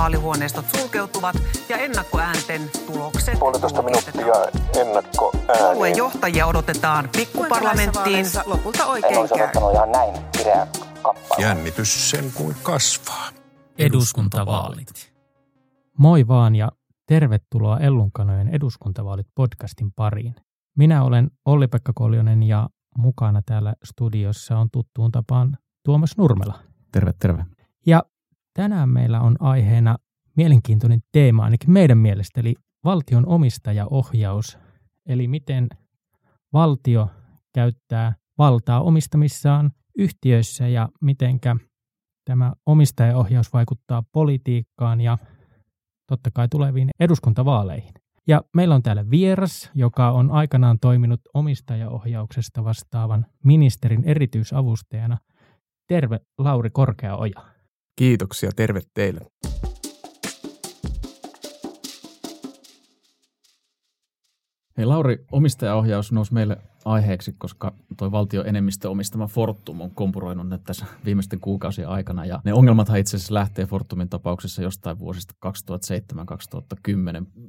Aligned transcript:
vaalihuoneistot 0.00 0.64
sulkeutuvat 0.76 1.36
ja 1.68 1.76
ennakkoäänten 1.76 2.70
tulokset 2.86 3.38
Puolitoista 3.38 3.82
minuuttia 3.82 4.34
ennakko 4.80 5.32
Puolueen 5.46 5.96
johtajia 5.96 6.46
odotetaan 6.46 7.08
pikkuparlamenttiin. 7.16 8.26
Lopulta 8.46 8.82
En 8.82 8.88
oikein 8.88 9.18
olisi 9.18 9.34
odottanut 9.34 9.72
ihan 9.72 9.92
näin 9.92 10.14
kireä 10.38 10.66
kappale. 11.02 11.42
Jännitys 11.42 12.10
sen 12.10 12.32
kuin 12.34 12.56
kasvaa. 12.62 13.28
Eduskuntavaalit. 13.78 15.12
Moi 15.98 16.28
vaan 16.28 16.56
ja 16.56 16.68
tervetuloa 17.06 17.78
Ellunkanojen 17.78 18.48
eduskuntavaalit 18.48 19.26
podcastin 19.34 19.92
pariin. 19.92 20.34
Minä 20.76 21.02
olen 21.02 21.30
Olli-Pekka 21.44 21.92
Koljonen 21.94 22.42
ja 22.42 22.68
mukana 22.98 23.42
täällä 23.46 23.74
studiossa 23.84 24.58
on 24.58 24.70
tuttuun 24.72 25.12
tapaan 25.12 25.58
Tuomas 25.84 26.16
Nurmela. 26.16 26.58
Terve, 26.92 27.12
terve. 27.12 27.44
Ja 27.86 28.02
tänään 28.54 28.88
meillä 28.88 29.20
on 29.20 29.36
aiheena 29.40 29.96
mielenkiintoinen 30.36 31.00
teema 31.12 31.44
ainakin 31.44 31.70
meidän 31.70 31.98
mielestä, 31.98 32.40
eli 32.40 32.54
valtion 32.84 33.26
omistajaohjaus. 33.26 34.58
Eli 35.06 35.28
miten 35.28 35.68
valtio 36.52 37.08
käyttää 37.54 38.14
valtaa 38.38 38.80
omistamissaan 38.80 39.70
yhtiöissä 39.98 40.68
ja 40.68 40.88
mitenkä 41.00 41.56
tämä 42.24 42.52
omistajaohjaus 42.66 43.52
vaikuttaa 43.52 44.02
politiikkaan 44.12 45.00
ja 45.00 45.18
totta 46.06 46.30
kai 46.30 46.48
tuleviin 46.48 46.90
eduskuntavaaleihin. 47.00 47.92
Ja 48.26 48.42
meillä 48.56 48.74
on 48.74 48.82
täällä 48.82 49.10
vieras, 49.10 49.70
joka 49.74 50.10
on 50.10 50.30
aikanaan 50.30 50.78
toiminut 50.78 51.20
omistajaohjauksesta 51.34 52.64
vastaavan 52.64 53.26
ministerin 53.44 54.04
erityisavustajana. 54.04 55.18
Terve 55.88 56.20
Lauri 56.38 56.70
Korkeaoja. 56.70 57.59
Kiitoksia, 57.96 58.50
terve 58.56 58.80
teille. 58.94 59.20
Hei 64.78 64.86
Lauri, 64.86 65.24
omistajaohjaus 65.32 66.12
nousi 66.12 66.34
meille 66.34 66.56
aiheeksi, 66.84 67.32
koska 67.38 67.74
tuo 67.96 68.12
valtio 68.12 68.44
enemmistö 68.44 68.90
omistama 68.90 69.26
Fortum 69.26 69.80
on 69.80 69.90
kompuroinut 69.90 70.48
nyt 70.48 70.64
tässä 70.64 70.86
viimeisten 71.04 71.40
kuukausien 71.40 71.88
aikana. 71.88 72.24
Ja 72.24 72.40
ne 72.44 72.52
ongelmathan 72.54 72.98
itse 72.98 73.16
asiassa 73.16 73.34
lähtee 73.34 73.66
Fortumin 73.66 74.08
tapauksessa 74.08 74.62
jostain 74.62 74.98
vuosista 74.98 75.34
2007-2010. 75.46 75.50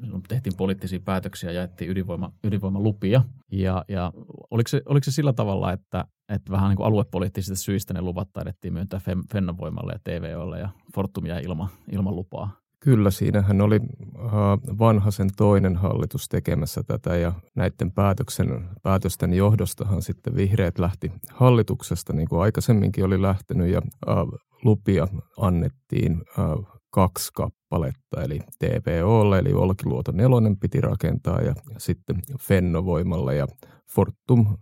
Silloin 0.04 0.24
tehtiin 0.28 0.58
poliittisia 0.58 1.00
päätöksiä 1.00 1.52
ja 1.52 1.56
jaettiin 1.56 1.92
ydinvoima, 1.92 2.32
ydinvoimalupia. 2.44 3.24
Ja, 3.52 3.86
ja 3.88 4.12
oliko, 4.52 4.68
se, 4.68 4.82
oliko 4.86 5.04
se 5.04 5.12
sillä 5.12 5.34
tavalla, 5.34 5.72
että, 5.72 6.06
että 6.32 6.52
vähän 6.52 6.70
niin 6.70 6.78
kuin 6.78 6.88
aluepoliittisista 6.88 7.64
syistä 7.64 7.94
ne 7.94 8.02
luvat 8.02 8.30
taidettiin 8.34 8.74
myöntää 8.74 9.00
Fennovoimalle 9.32 9.94
ja 9.94 10.00
TVOlle 10.04 10.60
ja 10.60 10.70
Fortumia 10.96 11.40
ilman, 11.40 11.70
ilman 11.92 12.16
lupaa? 12.16 12.62
Kyllä, 12.80 13.12
siinähän 13.12 13.62
oli 13.62 13.76
äh, 13.76 14.32
vanhasen 14.80 15.30
toinen 15.38 15.76
hallitus 15.76 16.30
tekemässä 16.30 16.84
tätä 16.84 17.16
ja 17.16 17.34
näiden 17.56 17.92
päätöksen, 17.92 18.70
päätösten 18.84 19.34
johdostahan 19.34 20.02
sitten 20.02 20.36
vihreät 20.36 20.80
lähti 20.80 21.12
hallituksesta, 21.30 22.14
niin 22.14 22.28
kuin 22.30 22.42
aikaisemminkin 22.42 23.06
oli 23.06 23.22
lähtenyt 23.22 23.68
ja 23.68 23.82
äh, 24.10 24.16
lupia 24.64 25.08
annettiin 25.38 26.22
äh, 26.40 26.80
kaksi 26.90 27.32
kappaletta, 27.34 28.24
eli 28.24 28.40
TPOlle, 28.40 29.40
eli 29.40 29.54
Olkiluoto 29.54 30.12
nelonen 30.12 30.58
piti 30.58 30.82
rakentaa 30.82 31.42
ja 31.42 31.56
sitten 31.78 32.22
Fennovoimalle 32.40 33.36
ja 33.36 33.48
Fortum, 33.96 34.58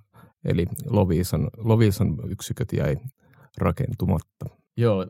eli 0.45 0.66
Loviisan, 0.86 1.50
Loviisan 1.58 2.18
yksiköt 2.30 2.73
jäi 2.73 2.95
rakentumatta. 3.58 4.45
Joo, 4.78 5.08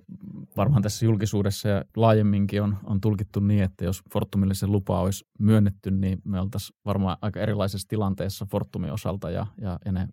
varmaan 0.58 0.82
tässä 0.82 1.06
julkisuudessa 1.06 1.70
ja 1.70 1.84
laajemminkin 1.96 2.62
on, 2.62 2.78
on 2.84 3.02
tulkittu 3.02 3.40
niin, 3.40 3.64
että 3.64 3.86
jos 3.86 4.02
Fortumille 4.14 4.54
se 4.54 4.68
lupa 4.68 5.00
olisi 5.00 5.26
myönnetty, 5.40 5.92
niin 5.92 6.22
me 6.26 6.40
oltaisiin 6.40 6.78
varmaan 6.86 7.18
aika 7.22 7.40
erilaisessa 7.40 7.88
tilanteessa 7.88 8.46
Fortumin 8.52 8.92
osalta 8.92 9.30
ja, 9.30 9.48
ja, 9.62 9.80
ja 9.86 9.92
ne 9.92 10.08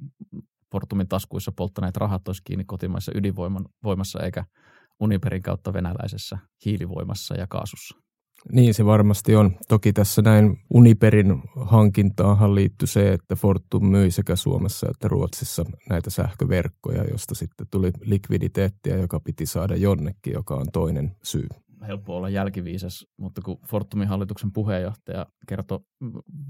Fortumin 0.73 1.09
taskuissa 1.09 1.53
polttaneet 1.53 1.97
rahat 1.97 2.29
olisi 2.29 2.43
kiinni 2.45 2.65
kotimaisessa 2.65 3.13
ydinvoimassa 3.15 4.21
eikä 4.21 4.45
Uniperin 5.01 5.43
kautta 5.43 5.73
venäläisessä 5.73 6.39
hiilivoimassa 6.65 7.35
ja 7.35 7.47
kaasussa. 7.47 8.06
Niin 8.53 8.75
se 8.75 8.85
varmasti 8.85 9.37
on. 9.37 9.57
Toki 9.69 9.93
tässä 9.93 10.23
näin 10.23 10.59
Uniperin 10.75 11.43
hankintaahan 11.57 12.55
liittyi 12.55 12.89
se, 12.89 13.13
että 13.13 13.37
Fortum 13.37 13.87
myi 13.87 14.11
sekä 14.11 14.37
Suomessa 14.37 14.87
että 14.91 15.09
Ruotsissa 15.09 15.65
näitä 15.91 16.11
sähköverkkoja, 16.11 17.05
josta 17.05 17.35
sitten 17.35 17.67
tuli 17.71 17.91
likviditeettiä, 18.01 18.97
joka 18.97 19.21
piti 19.21 19.47
saada 19.47 19.77
jonnekin, 19.77 20.33
joka 20.33 20.55
on 20.55 20.67
toinen 20.73 21.17
syy. 21.23 21.47
Helppo 21.87 22.17
olla 22.17 22.29
jälkiviisas, 22.29 23.07
mutta 23.17 23.41
kun 23.43 23.59
Fortumin 23.69 24.09
hallituksen 24.09 24.53
puheenjohtaja 24.53 25.27
kertoi 25.49 25.81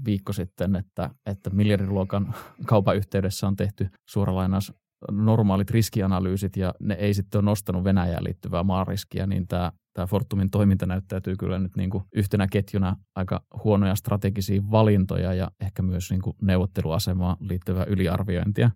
viikko 0.05 0.33
sitten, 0.33 0.75
että, 0.75 1.09
että 1.25 1.49
miljardiluokan 1.49 2.35
kaupan 2.65 2.95
yhteydessä 2.95 3.47
on 3.47 3.55
tehty 3.55 3.89
suoralainaus 4.09 4.73
normaalit 5.11 5.71
riskianalyysit 5.71 6.57
ja 6.57 6.73
ne 6.79 6.93
ei 6.93 7.13
sitten 7.13 7.39
ole 7.39 7.45
nostanut 7.45 7.83
Venäjään 7.83 8.23
liittyvää 8.23 8.63
maariskiä, 8.63 9.27
niin 9.27 9.47
tämä, 9.47 9.71
tämä 9.93 10.05
Fortumin 10.05 10.49
toiminta 10.49 10.85
näyttäytyy 10.85 11.35
kyllä 11.35 11.59
nyt 11.59 11.75
niin 11.75 11.89
kuin 11.89 12.03
yhtenä 12.15 12.47
ketjuna 12.47 12.95
aika 13.15 13.43
huonoja 13.63 13.95
strategisia 13.95 14.61
valintoja 14.71 15.33
ja 15.33 15.51
ehkä 15.59 15.81
myös 15.81 16.11
niin 16.11 16.21
kuin 16.21 16.35
neuvotteluasemaan 16.41 17.37
liittyvää 17.39 17.85
yliarviointia. 17.85 18.71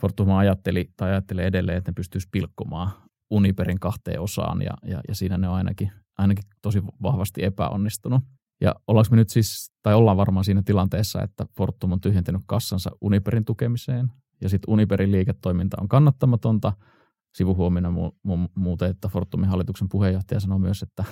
Fortum 0.00 0.30
ajatteli 0.30 0.90
tai 0.96 1.10
ajattelee 1.10 1.46
edelleen, 1.46 1.78
että 1.78 1.90
ne 1.90 1.94
pystyisi 1.94 2.28
pilkkomaan 2.32 2.90
Uniperin 3.30 3.80
kahteen 3.80 4.20
osaan 4.20 4.62
ja, 4.62 4.74
ja, 4.82 5.00
ja 5.08 5.14
siinä 5.14 5.38
ne 5.38 5.48
on 5.48 5.54
ainakin, 5.54 5.92
ainakin 6.18 6.44
tosi 6.62 6.82
vahvasti 7.02 7.44
epäonnistunut. 7.44 8.24
Ja 8.60 8.74
ollaanko 8.86 9.10
me 9.10 9.16
nyt 9.16 9.30
siis, 9.30 9.72
tai 9.82 9.94
ollaan 9.94 10.16
varmaan 10.16 10.44
siinä 10.44 10.62
tilanteessa, 10.64 11.22
että 11.22 11.46
Fortum 11.56 11.92
on 11.92 12.00
tyhjentänyt 12.00 12.42
kassansa 12.46 12.90
Uniperin 13.00 13.44
tukemiseen, 13.44 14.08
ja 14.40 14.48
sitten 14.48 14.72
Uniperin 14.72 15.12
liiketoiminta 15.12 15.76
on 15.80 15.88
kannattamatonta. 15.88 16.72
Sivuhuomina 17.34 17.88
mu- 17.88 18.32
mu- 18.32 18.50
muuten, 18.54 18.90
että 18.90 19.08
Fortumin 19.08 19.48
hallituksen 19.48 19.88
puheenjohtaja 19.88 20.40
sanoi 20.40 20.58
myös, 20.58 20.82
että, 20.82 21.04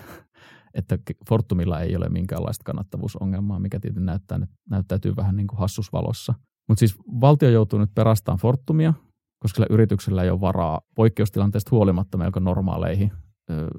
että 0.74 0.98
Fortumilla 1.28 1.80
ei 1.80 1.96
ole 1.96 2.08
minkäänlaista 2.08 2.64
kannattavuusongelmaa, 2.64 3.58
mikä 3.58 3.80
tietysti 3.80 4.04
näyttää, 4.04 4.38
näyttäytyy 4.70 5.16
vähän 5.16 5.36
niin 5.36 5.46
kuin 5.46 5.58
hassusvalossa. 5.58 6.34
Mutta 6.68 6.78
siis 6.78 6.96
valtio 7.20 7.50
joutuu 7.50 7.78
nyt 7.78 7.94
perastamaan 7.94 8.38
Fortumia, 8.38 8.94
koska 9.42 9.56
sillä 9.56 9.66
yrityksellä 9.70 10.22
ei 10.22 10.30
ole 10.30 10.40
varaa 10.40 10.80
poikkeustilanteesta 10.94 11.70
huolimatta 11.70 12.18
melko 12.18 12.40
normaaleihin 12.40 13.12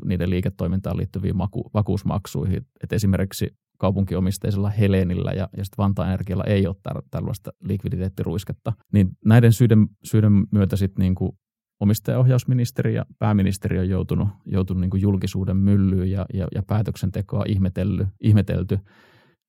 niiden 0.06 0.30
liiketoimintaan 0.30 0.98
liittyviin 0.98 1.36
maku- 1.38 1.70
vakuusmaksuihin. 1.74 2.66
Et 2.84 2.94
esimerkiksi 2.94 3.58
kaupunkiomisteisella 3.80 4.70
Helenillä 4.70 5.32
ja, 5.32 5.50
ja 5.58 5.66
sitten 5.66 5.84
Vantaan 5.84 6.10
Energialla 6.10 6.44
ei 6.44 6.68
ole 6.68 6.76
tar- 6.90 7.08
tällaista 7.12 7.52
likviditeettiruisketta. 7.64 8.74
Niin 8.94 9.10
näiden 9.26 9.54
syiden, 9.54 9.88
syiden 10.04 10.34
myötä 10.52 10.76
sitten 10.76 11.04
niinku 11.04 11.38
omistajaohjausministeri 11.80 12.96
ja 12.96 13.06
pääministeri 13.20 13.80
on 13.80 13.90
joutunut, 13.90 14.28
joutunut 14.46 14.82
niinku 14.82 14.98
julkisuuden 14.98 15.58
myllyyn 15.58 16.12
ja, 16.12 16.26
ja, 16.34 16.48
ja 16.56 16.64
päätöksentekoa 16.64 17.44
ihmetelly, 17.48 18.08
ihmetelty. 18.22 18.80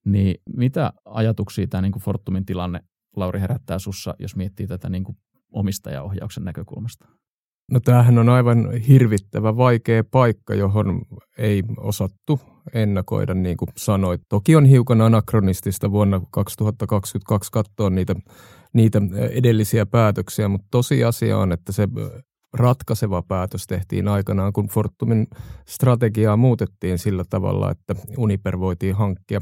Niin 0.05 0.35
mitä 0.57 0.93
ajatuksia 1.05 1.67
tämä 1.67 1.83
niinku 1.83 1.99
Fortumin 1.99 2.47
tilanne, 2.47 2.81
Lauri, 3.17 3.41
herättää 3.41 3.79
sussa, 3.79 4.15
jos 4.19 4.37
miettii 4.37 4.67
tätä 4.67 4.89
niinku 4.89 5.17
omistajaohjauksen 5.53 6.45
näkökulmasta? 6.45 7.09
No 7.71 7.81
tämähän 7.81 8.19
on 8.19 8.29
aivan 8.29 8.73
hirvittävä 8.73 9.57
vaikea 9.57 10.05
paikka, 10.11 10.55
johon 10.55 11.03
ei 11.39 11.63
osattu 11.77 12.41
ennakoida, 12.75 13.35
niin 13.35 13.57
kuin 13.57 13.69
sanoit. 13.77 14.21
Toki 14.29 14.57
on 14.57 14.65
hiukan 14.65 15.01
anakronistista 15.01 15.91
vuonna 15.91 16.21
2022 16.31 17.53
katsoa 17.53 17.91
niitä, 17.91 18.15
niitä 18.73 19.03
edellisiä 19.31 19.87
päätöksiä, 19.87 20.49
mutta 20.49 20.69
tosiasia 20.71 21.39
on, 21.39 21.53
että 21.53 21.73
se 21.73 21.89
ratkaiseva 22.55 23.23
päätös 23.23 23.67
tehtiin 23.67 24.09
aikanaan, 24.09 24.53
kun 24.53 24.69
Fortumin 24.69 25.27
strategiaa 25.69 26.37
muutettiin 26.37 26.99
sillä 26.99 27.25
tavalla, 27.31 27.71
että 27.71 27.95
Uniper 28.17 28.61
voitiin 28.61 28.95
hankkia. 28.95 29.41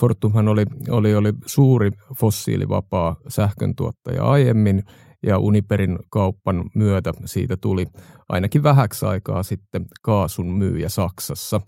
Fortumhan 0.00 0.48
oli, 0.48 0.64
oli, 0.90 1.14
oli 1.14 1.32
suuri 1.46 1.90
fossiilivapaa 2.16 3.16
sähköntuottaja 3.28 4.24
aiemmin, 4.24 4.82
ja 5.26 5.38
Uniperin 5.38 5.98
kauppan 6.10 6.70
myötä 6.74 7.12
siitä 7.24 7.56
tuli 7.56 7.86
ainakin 8.28 8.62
vähäksi 8.62 9.06
aikaa 9.06 9.42
sitten 9.42 9.86
kaasun 10.02 10.52
myyjä 10.52 10.88
Saksassa. 10.88 11.60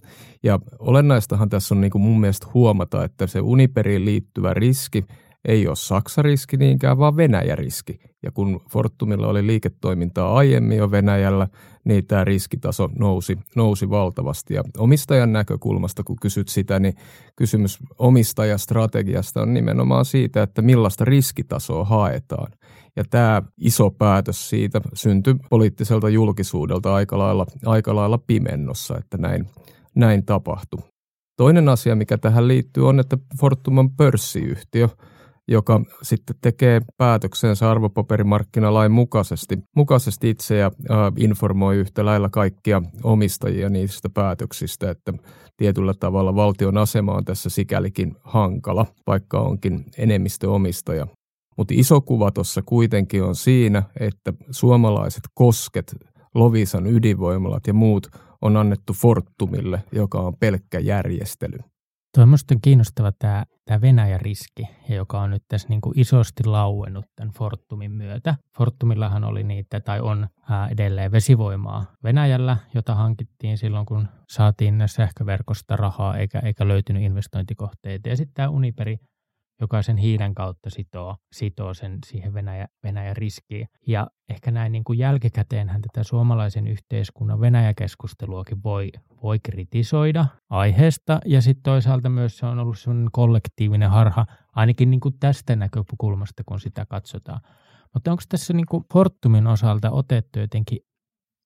Ja 0.42 0.58
olennaistahan 0.78 1.48
tässä 1.48 1.74
on 1.74 1.80
niin 1.80 1.90
kuin 1.90 2.02
mun 2.02 2.20
mielestä 2.20 2.46
huomata, 2.54 3.04
että 3.04 3.26
se 3.26 3.40
Uniperiin 3.40 4.04
liittyvä 4.04 4.54
riski 4.54 5.04
ei 5.44 5.66
ole 5.66 5.76
Saksa-riski 5.76 6.56
niinkään, 6.56 6.98
vaan 6.98 7.16
Venäjä-riski. 7.16 7.98
Ja 8.22 8.30
kun 8.30 8.60
Fortumilla 8.70 9.26
oli 9.26 9.46
liiketoimintaa 9.46 10.36
aiemmin 10.36 10.78
jo 10.78 10.90
Venäjällä, 10.90 11.48
niin 11.84 12.06
tämä 12.06 12.24
riskitaso 12.24 12.88
nousi, 12.98 13.38
nousi 13.56 13.90
valtavasti. 13.90 14.54
Ja 14.54 14.62
omistajan 14.78 15.32
näkökulmasta, 15.32 16.04
kun 16.04 16.16
kysyt 16.22 16.48
sitä, 16.48 16.80
niin 16.80 16.94
kysymys 17.36 17.78
omistajastrategiasta 17.98 19.42
on 19.42 19.54
nimenomaan 19.54 20.04
siitä, 20.04 20.42
että 20.42 20.62
millaista 20.62 21.04
riskitasoa 21.04 21.84
haetaan. 21.84 22.52
Ja 22.96 23.04
tämä 23.10 23.42
iso 23.60 23.90
päätös 23.90 24.48
siitä 24.48 24.80
syntyi 24.94 25.34
poliittiselta 25.50 26.08
julkisuudelta 26.08 26.94
aika 26.94 27.18
lailla, 27.18 27.46
aika 27.66 27.94
lailla 27.94 28.18
pimennossa, 28.18 28.98
että 28.98 29.16
näin, 29.16 29.46
näin 29.94 30.24
tapahtui. 30.24 30.80
Toinen 31.36 31.68
asia, 31.68 31.96
mikä 31.96 32.18
tähän 32.18 32.48
liittyy, 32.48 32.88
on, 32.88 33.00
että 33.00 33.18
Fortum 33.40 33.78
on 33.78 33.96
pörssiyhtiö, 33.96 34.88
joka 35.48 35.80
sitten 36.02 36.36
tekee 36.40 36.80
päätöksensä 36.96 37.70
arvopaperimarkkinalain 37.70 38.92
mukaisesti, 38.92 39.58
mukaisesti 39.76 40.30
itse 40.30 40.56
ja 40.56 40.70
informoi 41.16 41.76
yhtä 41.76 42.04
lailla 42.04 42.28
kaikkia 42.28 42.82
omistajia 43.02 43.68
niistä 43.68 44.08
päätöksistä, 44.10 44.90
että 44.90 45.12
tietyllä 45.56 45.94
tavalla 46.00 46.34
valtion 46.34 46.78
asema 46.78 47.12
on 47.12 47.24
tässä 47.24 47.50
sikälikin 47.50 48.16
hankala, 48.24 48.86
vaikka 49.06 49.40
onkin 49.40 49.84
enemmistöomistaja. 49.98 51.06
Mutta 51.56 51.74
iso 51.76 52.00
kuva 52.00 52.30
tuossa 52.30 52.62
kuitenkin 52.62 53.22
on 53.22 53.34
siinä, 53.34 53.82
että 54.00 54.32
suomalaiset 54.50 55.22
kosket, 55.34 55.96
Lovisan 56.34 56.86
ydinvoimalat 56.86 57.66
ja 57.66 57.74
muut 57.74 58.06
on 58.42 58.56
annettu 58.56 58.92
Fortumille, 58.92 59.82
joka 59.92 60.18
on 60.18 60.36
pelkkä 60.36 60.78
järjestely. 60.78 61.58
Tuo 62.14 62.22
on 62.22 62.28
minusta 62.28 62.54
kiinnostava 62.62 63.12
tämä, 63.12 63.44
tämä 63.64 63.80
Venäjä-riski, 63.80 64.68
joka 64.88 65.20
on 65.20 65.30
nyt 65.30 65.42
tässä 65.48 65.68
niin 65.68 65.80
kuin 65.80 65.98
isosti 66.00 66.44
lauennut 66.44 67.04
tämän 67.16 67.34
Fortumin 67.34 67.92
myötä. 67.92 68.34
Fortumillahan 68.58 69.24
oli 69.24 69.42
niitä, 69.44 69.80
tai 69.80 70.00
on 70.00 70.28
ää, 70.50 70.68
edelleen 70.68 71.12
vesivoimaa 71.12 71.84
Venäjällä, 72.04 72.56
jota 72.74 72.94
hankittiin 72.94 73.58
silloin, 73.58 73.86
kun 73.86 74.08
saatiin 74.28 74.82
sähköverkosta 74.86 75.76
rahaa, 75.76 76.16
eikä, 76.16 76.38
eikä 76.38 76.68
löytynyt 76.68 77.02
investointikohteita. 77.02 78.08
Ja 78.08 78.16
sitten 78.16 78.34
tämä 78.34 78.48
Uniperi 78.48 78.96
joka 79.60 79.82
sen 79.82 79.96
hiilen 79.96 80.34
kautta 80.34 80.70
sitoo, 80.70 81.16
sitoo 81.32 81.74
sen 81.74 81.98
siihen 82.06 82.34
Venäjä, 82.34 82.66
Venäjän 82.82 83.16
riskiin. 83.16 83.68
Ja 83.86 84.06
ehkä 84.28 84.50
näin 84.50 84.72
niin 84.72 84.84
kuin 84.84 84.98
jälkikäteenhän 84.98 85.82
tätä 85.82 86.04
suomalaisen 86.04 86.66
yhteiskunnan 86.66 87.40
Venäjä-keskusteluakin 87.40 88.62
voi, 88.64 88.92
voi 89.22 89.38
kritisoida 89.38 90.26
aiheesta. 90.50 91.20
Ja 91.24 91.42
sitten 91.42 91.62
toisaalta 91.62 92.08
myös 92.08 92.38
se 92.38 92.46
on 92.46 92.58
ollut 92.58 92.78
sellainen 92.78 93.10
kollektiivinen 93.12 93.90
harha, 93.90 94.26
ainakin 94.54 94.90
niin 94.90 95.00
kuin 95.00 95.18
tästä 95.20 95.56
näkökulmasta, 95.56 96.42
kun 96.46 96.60
sitä 96.60 96.86
katsotaan. 96.86 97.40
Mutta 97.94 98.10
onko 98.10 98.22
tässä 98.28 98.52
niin 98.52 98.66
kuin 98.66 98.84
Fortumin 98.92 99.46
osalta 99.46 99.90
otettu 99.90 100.38
jotenkin 100.38 100.78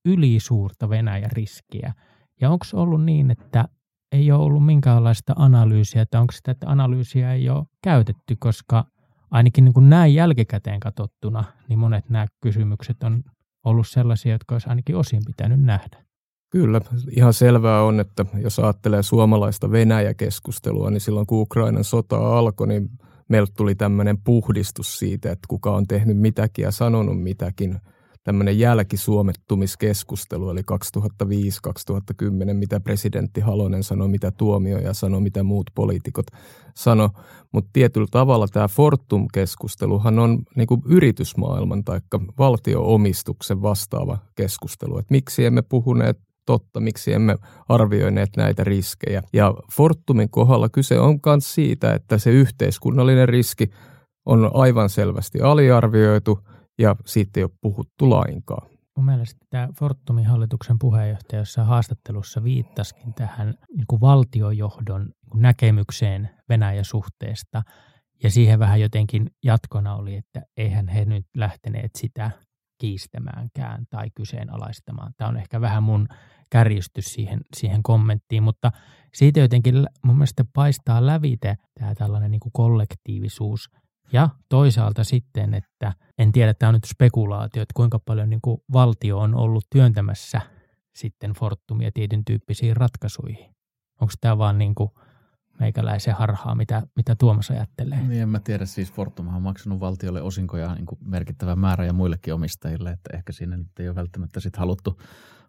ylisuurta 0.04 0.88
Venäjän 0.88 1.32
riskiä? 1.32 1.94
Ja 2.40 2.50
onko 2.50 2.64
ollut 2.72 3.04
niin, 3.04 3.30
että 3.30 3.68
ei 4.12 4.32
ole 4.32 4.42
ollut 4.42 4.66
minkäänlaista 4.66 5.32
analyysiä, 5.36 6.02
että 6.02 6.20
onko 6.20 6.32
sitä, 6.32 6.50
että 6.50 6.70
analyysiä 6.70 7.32
ei 7.32 7.50
ole 7.50 7.64
käytetty, 7.82 8.36
koska 8.38 8.84
ainakin 9.30 9.64
niin 9.64 9.72
kuin 9.72 9.90
näin 9.90 10.14
jälkikäteen 10.14 10.80
katsottuna, 10.80 11.44
niin 11.68 11.78
monet 11.78 12.10
nämä 12.10 12.26
kysymykset 12.40 13.02
on 13.02 13.22
ollut 13.64 13.88
sellaisia, 13.88 14.32
jotka 14.32 14.54
olisi 14.54 14.68
ainakin 14.68 14.96
osin 14.96 15.22
pitänyt 15.26 15.60
nähdä. 15.60 16.04
Kyllä, 16.50 16.80
ihan 17.16 17.32
selvää 17.32 17.82
on, 17.82 18.00
että 18.00 18.24
jos 18.42 18.58
ajattelee 18.58 19.02
suomalaista 19.02 19.70
Venäjä-keskustelua, 19.70 20.90
niin 20.90 21.00
silloin 21.00 21.26
kun 21.26 21.42
Ukrainan 21.42 21.84
sota 21.84 22.38
alkoi, 22.38 22.68
niin 22.68 22.88
meiltä 23.28 23.52
tuli 23.56 23.74
tämmöinen 23.74 24.18
puhdistus 24.18 24.98
siitä, 24.98 25.32
että 25.32 25.46
kuka 25.48 25.70
on 25.70 25.86
tehnyt 25.86 26.18
mitäkin 26.18 26.62
ja 26.62 26.70
sanonut 26.70 27.22
mitäkin– 27.22 27.78
tämmöinen 28.24 28.58
jälkisuomettumiskeskustelu, 28.58 30.50
eli 30.50 30.60
2005-2010, 30.60 32.52
mitä 32.52 32.80
presidentti 32.80 33.40
Halonen 33.40 33.82
sanoi, 33.82 34.08
mitä 34.08 34.30
tuomioja 34.30 34.94
sanoi, 34.94 35.20
mitä 35.20 35.42
muut 35.42 35.70
poliitikot 35.74 36.26
sanoi. 36.74 37.08
Mutta 37.52 37.70
tietyllä 37.72 38.06
tavalla 38.10 38.48
tämä 38.48 38.68
Fortum-keskusteluhan 38.68 40.18
on 40.18 40.42
niinku 40.56 40.82
yritysmaailman 40.86 41.84
tai 41.84 42.00
valtioomistuksen 42.38 43.62
vastaava 43.62 44.18
keskustelu. 44.34 44.98
Et 44.98 45.10
miksi 45.10 45.44
emme 45.44 45.62
puhuneet 45.62 46.18
totta, 46.46 46.80
miksi 46.80 47.12
emme 47.12 47.36
arvioineet 47.68 48.30
näitä 48.36 48.64
riskejä. 48.64 49.22
Ja 49.32 49.54
Fortumin 49.72 50.30
kohdalla 50.30 50.68
kyse 50.68 50.98
on 50.98 51.18
myös 51.26 51.54
siitä, 51.54 51.94
että 51.94 52.18
se 52.18 52.30
yhteiskunnallinen 52.30 53.28
riski 53.28 53.70
on 54.26 54.50
aivan 54.54 54.88
selvästi 54.88 55.40
aliarvioitu– 55.40 56.38
ja 56.80 56.96
siitä 57.06 57.40
ei 57.40 57.44
ole 57.44 57.50
puhuttu 57.60 58.10
lainkaan. 58.10 58.70
Mun 58.96 59.06
mielestä 59.06 59.46
tämä 59.50 59.68
Fortumin 59.78 60.26
hallituksen 60.26 60.78
puheenjohtaja 60.78 61.40
jossain 61.40 61.66
haastattelussa 61.66 62.44
viittaskin 62.44 63.14
tähän 63.14 63.54
niin 63.76 63.86
kuin 63.88 64.00
valtiojohdon 64.00 65.10
näkemykseen 65.34 66.30
Venäjä-suhteesta. 66.48 67.62
Ja 68.22 68.30
siihen 68.30 68.58
vähän 68.58 68.80
jotenkin 68.80 69.30
jatkona 69.44 69.94
oli, 69.94 70.16
että 70.16 70.42
eihän 70.56 70.88
he 70.88 71.04
nyt 71.04 71.26
lähteneet 71.36 71.90
sitä 71.98 72.30
kiistämäänkään 72.78 73.84
tai 73.90 74.10
kyseenalaistamaan. 74.14 75.12
Tämä 75.16 75.28
on 75.28 75.36
ehkä 75.36 75.60
vähän 75.60 75.82
mun 75.82 76.08
kärjistys 76.50 77.04
siihen, 77.04 77.40
siihen 77.56 77.82
kommenttiin, 77.82 78.42
mutta 78.42 78.70
siitä 79.14 79.40
jotenkin 79.40 79.86
mun 80.04 80.16
mielestä 80.16 80.44
paistaa 80.54 81.06
lävite 81.06 81.56
tämä 81.78 81.94
tällainen 81.94 82.30
niin 82.30 82.40
kuin 82.40 82.52
kollektiivisuus– 82.52 83.68
ja 84.12 84.28
toisaalta 84.48 85.04
sitten, 85.04 85.54
että 85.54 85.92
en 86.18 86.32
tiedä, 86.32 86.54
tämä 86.54 86.68
on 86.68 86.74
nyt 86.74 86.84
spekulaatio, 86.84 87.62
että 87.62 87.74
kuinka 87.76 87.98
paljon 87.98 88.30
niin 88.30 88.40
kuin 88.42 88.60
valtio 88.72 89.18
on 89.18 89.34
ollut 89.34 89.66
työntämässä 89.70 90.40
sitten 90.94 91.32
Fortumia 91.32 91.90
tietyn 91.94 92.24
tyyppisiin 92.24 92.76
ratkaisuihin. 92.76 93.54
Onko 94.00 94.12
tämä 94.20 94.38
vaan 94.38 94.58
niin 94.58 94.74
kuin 94.74 94.90
meikäläisen 95.60 96.14
harhaa, 96.14 96.54
mitä, 96.54 96.82
mitä 96.96 97.16
Tuomas 97.16 97.50
ajattelee? 97.50 98.02
Niin 98.02 98.22
en 98.22 98.28
mä 98.28 98.40
tiedä, 98.40 98.66
siis 98.66 98.92
Fortum 98.92 99.34
on 99.34 99.42
maksanut 99.42 99.80
valtiolle 99.80 100.22
osinkoja 100.22 100.74
niin 100.74 100.86
kuin 100.86 100.98
merkittävä 101.04 101.56
määrä 101.56 101.84
ja 101.84 101.92
muillekin 101.92 102.34
omistajille, 102.34 102.90
että 102.90 103.16
ehkä 103.16 103.32
siinä 103.32 103.56
nyt 103.56 103.78
ei 103.78 103.88
ole 103.88 103.96
välttämättä 103.96 104.40
sit 104.40 104.56
haluttu, 104.56 105.00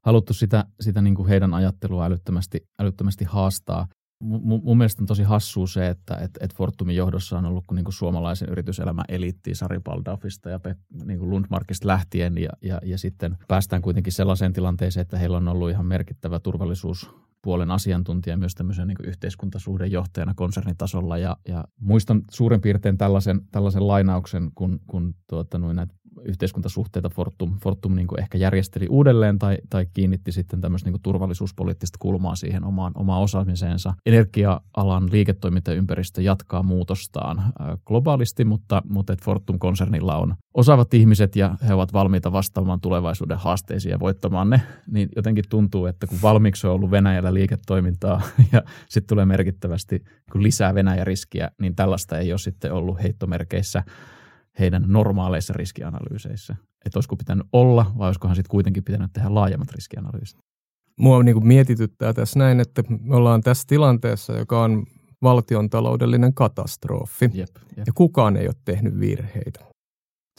haluttu 0.02 0.34
sitä, 0.34 0.66
sitä 0.80 1.02
niin 1.02 1.16
kuin 1.16 1.28
heidän 1.28 1.54
ajattelua 1.54 2.06
älyttömästi, 2.06 2.68
älyttömästi 2.80 3.26
haastaa 3.26 3.88
mun, 4.22 4.62
mun 4.64 4.78
mielestä 4.78 5.04
on 5.04 5.08
tosi 5.08 5.24
hassua 5.24 5.68
se, 5.68 5.88
että 5.88 6.16
et, 6.16 6.32
et 6.40 6.56
Fortumin 6.56 6.96
johdossa 6.96 7.38
on 7.38 7.46
ollut 7.46 7.66
niin 7.74 7.86
kuin 7.86 7.94
suomalaisen 7.94 8.50
yrityselämän 8.50 9.06
eliitti 9.10 9.56
Sari 9.56 9.80
Baldaufista 9.80 10.50
ja 10.50 10.60
Pe- 10.60 10.76
niin 11.06 11.20
kuin 11.20 11.30
Lundmarkista 11.30 11.88
lähtien 11.88 12.38
ja, 12.38 12.50
ja, 12.62 12.80
ja 12.84 12.98
sitten 12.98 13.38
päästään 13.48 13.82
kuitenkin 13.82 14.14
sellaiseen 14.14 14.54
tilanteeseen, 14.54 15.02
että 15.02 15.18
heillä 15.18 15.38
on 15.38 15.48
ollut 15.48 15.70
ihan 15.70 15.86
merkittävä 15.86 16.40
turvallisuus 16.40 17.10
puolen 17.42 17.72
asiantuntija 17.72 18.38
myös 18.38 18.56
tämmöisen 18.56 18.88
niin 18.88 18.98
yhteiskuntasuhdejohtajana 19.04 20.34
konsernitasolla. 20.34 21.18
Ja, 21.18 21.38
ja 21.48 21.64
muistan 21.80 22.22
suurin 22.32 22.62
piirtein 22.62 22.98
tällaisen, 22.98 23.42
tällaisen 23.52 23.88
lainauksen, 23.88 24.52
kun, 24.56 24.80
kun 24.88 25.16
tuota, 25.30 25.58
noin 25.58 25.76
näitä 25.76 25.94
yhteiskuntasuhteita 26.26 27.10
Fortum, 27.10 27.60
Fortum 27.64 27.96
niin 27.96 28.08
ehkä 28.20 28.38
järjesteli 28.38 28.88
uudelleen 28.90 29.40
tai, 29.40 29.58
tai 29.70 29.86
kiinnitti 29.94 30.32
sitten 30.32 30.62
tämmöistä 30.62 30.90
niin 30.90 31.02
turvallisuuspoliittista 31.02 31.98
kulmaa 32.00 32.36
siihen 32.36 32.64
omaan, 32.64 32.92
omaan 32.96 33.22
osaamiseensa. 33.22 33.94
Energia-alan 34.06 35.10
liiketoimintaympäristö 35.12 36.22
jatkaa 36.22 36.64
muutostaan 36.64 37.44
globaalisti, 37.86 38.46
mutta, 38.46 38.82
mutta 38.90 39.16
Fortum-konsernilla 39.24 40.18
on 40.18 40.36
osaavat 40.54 40.94
ihmiset 40.94 41.36
ja 41.36 41.56
he 41.68 41.74
ovat 41.74 41.94
valmiita 41.94 42.32
vastaamaan 42.32 42.82
tulevaisuuden 42.82 43.38
haasteisiin 43.38 43.92
ja 43.92 44.00
voittamaan 44.00 44.50
ne, 44.50 44.62
niin 44.92 45.10
jotenkin 45.16 45.44
tuntuu, 45.50 45.86
että 45.86 46.08
kun 46.08 46.18
valmiiksi 46.22 46.68
on 46.68 46.74
ollut 46.74 46.92
Venäjällä 46.92 47.34
liiketoimintaa 47.34 48.22
ja 48.54 48.64
sitten 48.90 49.08
tulee 49.08 49.26
merkittävästi 49.26 50.04
lisää 50.34 50.76
Venäjä-riskiä, 50.76 51.52
niin 51.62 51.76
tällaista 51.76 52.18
ei 52.18 52.32
ole 52.32 52.40
sitten 52.40 52.74
ollut 52.74 53.04
heittomerkeissä 53.04 53.84
heidän 54.60 54.84
normaaleissa 54.88 55.54
riskianalyyseissä. 55.54 56.56
Että 56.86 56.98
olisiko 56.98 57.16
pitänyt 57.16 57.48
olla 57.54 57.92
vai 57.98 58.08
olisikohan 58.08 58.36
sitten 58.36 58.52
kuitenkin 58.52 58.84
pitänyt 58.84 59.14
tehdä 59.14 59.34
laajemmat 59.34 59.72
riskianalyysit? 59.72 60.40
Mua 61.00 61.24
niin 61.24 61.36
kuin 61.36 61.48
mietityttää 61.48 62.14
tässä 62.14 62.40
näin, 62.40 62.60
että 62.60 62.84
me 63.00 63.16
ollaan 63.16 63.42
tässä 63.42 63.64
tilanteessa, 63.68 64.34
joka 64.34 64.64
on 64.64 64.86
valtion 65.22 65.70
taloudellinen 65.70 66.34
katastrofi. 66.34 67.26
Jep, 67.34 67.50
jep. 67.78 67.88
Ja 67.88 67.94
kukaan 67.96 68.38
ei 68.38 68.48
ole 68.48 68.56
tehnyt 68.66 69.00
virheitä. 69.00 69.71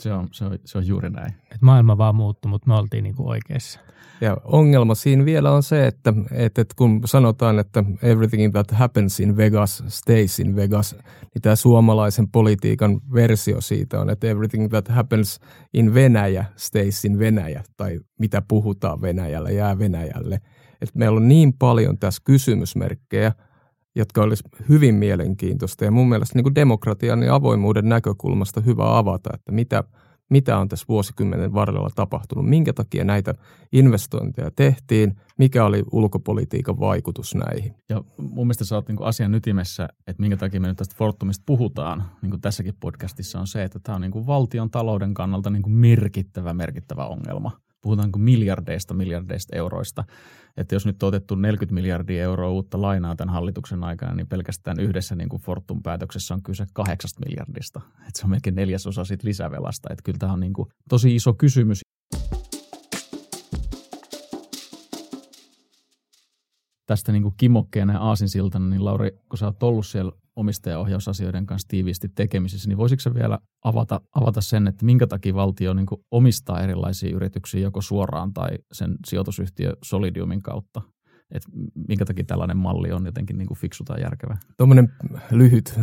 Se 0.03 0.13
on, 0.13 0.29
se 0.33 0.45
on, 0.45 0.59
se 0.65 0.79
on 0.79 0.87
juuri 0.87 1.11
näin. 1.11 1.35
Et 1.55 1.63
maailma 1.63 1.99
vaan 1.99 2.15
muuttui, 2.15 2.49
mutta 2.49 2.69
me 2.69 2.75
oltiin 2.75 3.05
niinku 3.05 3.29
oikeassa. 3.29 3.81
Ja 4.21 4.37
ongelma 4.45 4.95
siinä 4.95 5.25
vielä 5.25 5.51
on 5.51 5.63
se, 5.63 5.87
että, 5.87 6.15
että, 6.31 6.63
että 6.63 6.75
kun 6.77 7.01
sanotaan, 7.05 7.59
että 7.59 7.85
everything 8.03 8.53
that 8.53 8.71
happens 8.71 9.21
in 9.21 9.37
Vegas 9.37 9.85
stays 9.87 10.41
in 10.41 10.57
Vegas, 10.57 10.97
niin 11.35 11.43
tämä 11.43 11.57
suomalaisen 11.57 12.29
politiikan 12.29 13.01
versio 13.15 13.61
siitä 13.61 14.01
on, 14.01 14.11
että 14.11 14.27
everything 14.27 14.69
that 14.69 14.89
happens 14.89 15.41
in 15.75 15.95
Venäjä 15.95 16.45
stays 16.57 17.05
in 17.05 17.19
Venäjä, 17.19 17.65
tai 17.77 18.01
mitä 18.19 18.43
puhutaan 18.49 19.03
Venäjällä 19.03 19.51
jää 19.51 19.79
Venäjälle. 19.79 20.35
Että 20.81 20.99
meillä 20.99 21.17
on 21.17 21.29
niin 21.29 21.53
paljon 21.53 21.99
tässä 21.99 22.23
kysymysmerkkejä, 22.25 23.33
jotka 23.95 24.23
olisi 24.23 24.45
hyvin 24.69 24.95
mielenkiintoista. 24.95 25.85
Ja 25.85 25.91
mun 25.91 26.09
mielestä 26.09 26.39
niin 26.39 26.45
kuin 26.45 26.55
demokratian 26.55 27.23
ja 27.23 27.35
avoimuuden 27.35 27.89
näkökulmasta 27.89 28.61
hyvä 28.61 28.99
avata, 28.99 29.31
että 29.35 29.53
mitä, 29.53 29.85
mitä 30.31 30.59
on 30.59 30.69
tässä 30.69 30.87
vuosikymmenen 30.89 31.55
varrella 31.55 31.91
tapahtunut, 31.95 32.49
minkä 32.49 32.73
takia 32.73 33.05
näitä 33.05 33.35
investointeja 33.73 34.51
tehtiin, 34.57 35.17
mikä 35.39 35.65
oli 35.65 35.83
ulkopolitiikan 35.93 36.81
vaikutus 36.81 37.35
näihin. 37.35 37.75
Ja 37.89 38.05
mun 38.19 38.47
mielestä 38.47 38.65
sä 38.65 38.75
oot 38.75 38.89
niin 38.89 39.03
asian 39.03 39.35
ytimessä, 39.35 39.89
että 40.07 40.23
minkä 40.23 40.37
takia 40.37 40.61
me 40.61 40.69
nyt 40.69 40.77
tästä 40.77 40.95
Fortumista 40.99 41.43
puhutaan, 41.47 42.05
niin 42.23 42.31
kuin 42.31 42.41
tässäkin 42.41 42.75
podcastissa 42.81 43.41
on 43.41 43.47
se, 43.47 43.65
että 43.65 43.79
tämä 43.79 43.97
on 43.97 44.03
niin 44.03 44.13
kuin 44.13 44.27
valtion 44.27 44.71
talouden 44.71 45.15
kannalta 45.15 45.51
niin 45.51 45.63
kuin 45.63 45.73
merkittävä, 45.73 46.53
merkittävä 46.53 47.07
ongelma 47.07 47.51
puhutaanko 47.83 48.19
miljardeista 48.19 48.95
miljardeista 48.95 49.57
euroista. 49.57 50.05
Että 50.57 50.75
jos 50.75 50.87
nyt 50.87 51.03
on 51.03 51.09
otettu 51.09 51.35
40 51.35 51.75
miljardia 51.75 52.23
euroa 52.23 52.51
uutta 52.51 52.83
lainaa 52.83 53.17
tämän 53.17 53.35
hallituksen 53.35 53.85
aikana, 53.85 54.15
niin 54.15 54.27
pelkästään 54.27 54.81
yhdessä 54.81 55.15
niin 55.15 55.29
kuin 55.29 55.43
Fortum 55.43 55.83
päätöksessä 55.83 56.35
on 56.35 56.43
kyse 56.43 56.67
kahdeksasta 56.73 57.21
miljardista. 57.27 57.81
Että 57.99 58.21
se 58.21 58.25
on 58.25 58.31
melkein 58.31 58.55
neljäsosa 58.55 59.05
siitä 59.05 59.29
lisävelasta. 59.29 59.89
Että 59.93 60.03
kyllä 60.03 60.19
tämä 60.19 60.33
on 60.33 60.41
niin 60.41 60.53
kuin 60.53 60.69
tosi 60.89 61.15
iso 61.15 61.35
kysymys. 61.35 61.81
Tästä 66.87 67.13
niin 67.13 67.23
kuin 67.23 67.35
kimokkeena 67.37 67.93
ja 67.93 68.01
aasinsiltana, 68.01 68.69
niin 68.69 68.85
Lauri, 68.85 69.11
kun 69.29 69.39
sä 69.39 69.47
oot 69.47 69.63
ollut 69.63 69.87
siellä 69.87 70.13
omistajaohjausasioiden 70.37 71.47
kanssa 71.47 71.69
tiiviisti 71.69 72.09
tekemisissä, 72.09 72.69
niin 72.69 72.79
voisitko 72.79 73.15
vielä 73.15 73.39
avata, 73.65 74.01
avata 74.15 74.41
sen, 74.41 74.69
että 74.69 74.85
minkä 74.85 75.07
takia 75.07 75.35
valtio 75.35 75.75
niin 75.75 75.87
omistaa 76.11 76.61
erilaisia 76.61 77.17
yrityksiä 77.17 77.61
joko 77.61 77.81
suoraan 77.81 78.33
tai 78.33 78.49
sen 78.73 78.95
sijoitusyhtiö 79.07 79.77
Solidiumin 79.85 80.43
kautta? 80.43 80.83
Et 81.31 81.43
minkä 81.89 82.05
takia 82.05 82.25
tällainen 82.25 82.57
malli 82.57 82.93
on 82.93 83.07
jotenkin 83.07 83.39
niin 83.39 83.49
kuin 83.49 83.59
fiksu 83.59 83.85
tai 83.85 84.01
järkevä? 84.01 84.37
Tuommoinen 84.57 84.93
lyhyt, 85.31 85.75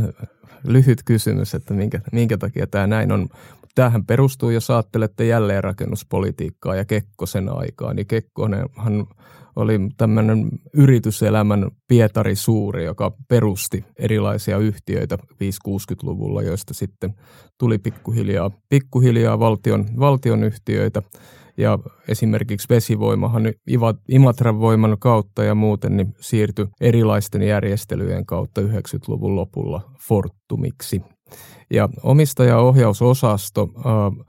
lyhyt 0.68 1.04
kysymys, 1.06 1.56
että 1.56 1.74
minkä, 1.74 2.02
minkä 2.12 2.38
takia 2.38 2.68
tämä 2.68 2.88
näin 2.88 3.12
on. 3.12 3.30
Tämähän 3.76 4.06
perustuu, 4.06 4.50
jos 4.50 4.70
ajattelette 4.70 5.26
jälleenrakennuspolitiikkaa 5.26 6.76
ja 6.76 6.86
Kekkosen 6.86 7.50
aikaa, 7.50 7.94
niin 7.94 8.08
Kekkonenhan 8.08 9.08
oli 9.56 9.80
tämmöinen 9.98 10.50
yrityselämän 10.74 11.72
Pietari 11.88 12.36
Suuri, 12.36 12.86
joka 12.86 13.12
perusti 13.28 13.86
erilaisia 14.00 14.58
yhtiöitä 14.58 15.18
5-60-luvulla, 15.34 16.42
joista 16.42 16.74
sitten 16.74 17.14
tuli 17.58 17.78
pikkuhiljaa, 17.78 18.52
pikkuhiljaa 18.70 19.40
valtion, 19.40 19.86
valtion 20.00 20.44
yhtiöitä. 20.44 21.02
Ja 21.58 21.80
esimerkiksi 22.08 22.70
vesivoimahan 22.70 23.44
Imatran 24.10 24.60
voiman 24.60 24.98
kautta 25.00 25.44
ja 25.44 25.56
muuten 25.56 25.98
niin 25.98 26.16
siirtyi 26.20 26.68
erilaisten 26.82 27.42
järjestelyjen 27.42 28.26
kautta 28.26 28.62
90-luvun 28.62 29.36
lopulla 29.36 29.82
Fortumiksi. 30.08 31.02
Ja 31.74 31.90
omistajaohjausosasto 32.04 33.70
äh, 33.78 34.26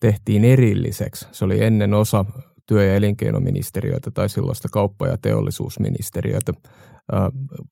tehtiin 0.00 0.44
erilliseksi. 0.44 1.26
Se 1.32 1.44
oli 1.44 1.64
ennen 1.64 1.94
osa 1.94 2.24
työ- 2.72 2.84
ja 2.84 2.94
elinkeinoministeriötä 2.94 4.10
tai 4.10 4.28
silloista 4.28 4.68
kauppa- 4.68 5.06
ja 5.06 5.18
teollisuusministeriötä 5.18 6.52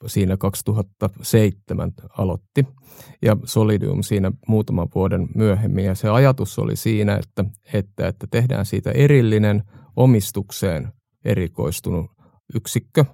siinä 0.07 0.37
2007 0.37 1.93
aloitti 2.19 2.67
ja 3.23 3.37
Solidium 3.45 4.03
siinä 4.03 4.33
muutaman 4.49 4.89
vuoden 4.95 5.29
myöhemmin. 5.35 5.85
Ja 5.85 5.95
se 5.95 6.09
ajatus 6.09 6.59
oli 6.59 6.77
siinä, 6.77 7.17
että, 7.17 7.45
että, 7.73 8.09
että 8.09 8.27
tehdään 8.31 8.67
siitä 8.67 8.91
erillinen 8.91 9.63
omistukseen 9.97 10.93
erikoistunut 11.25 12.11
yksikkö 12.55 13.05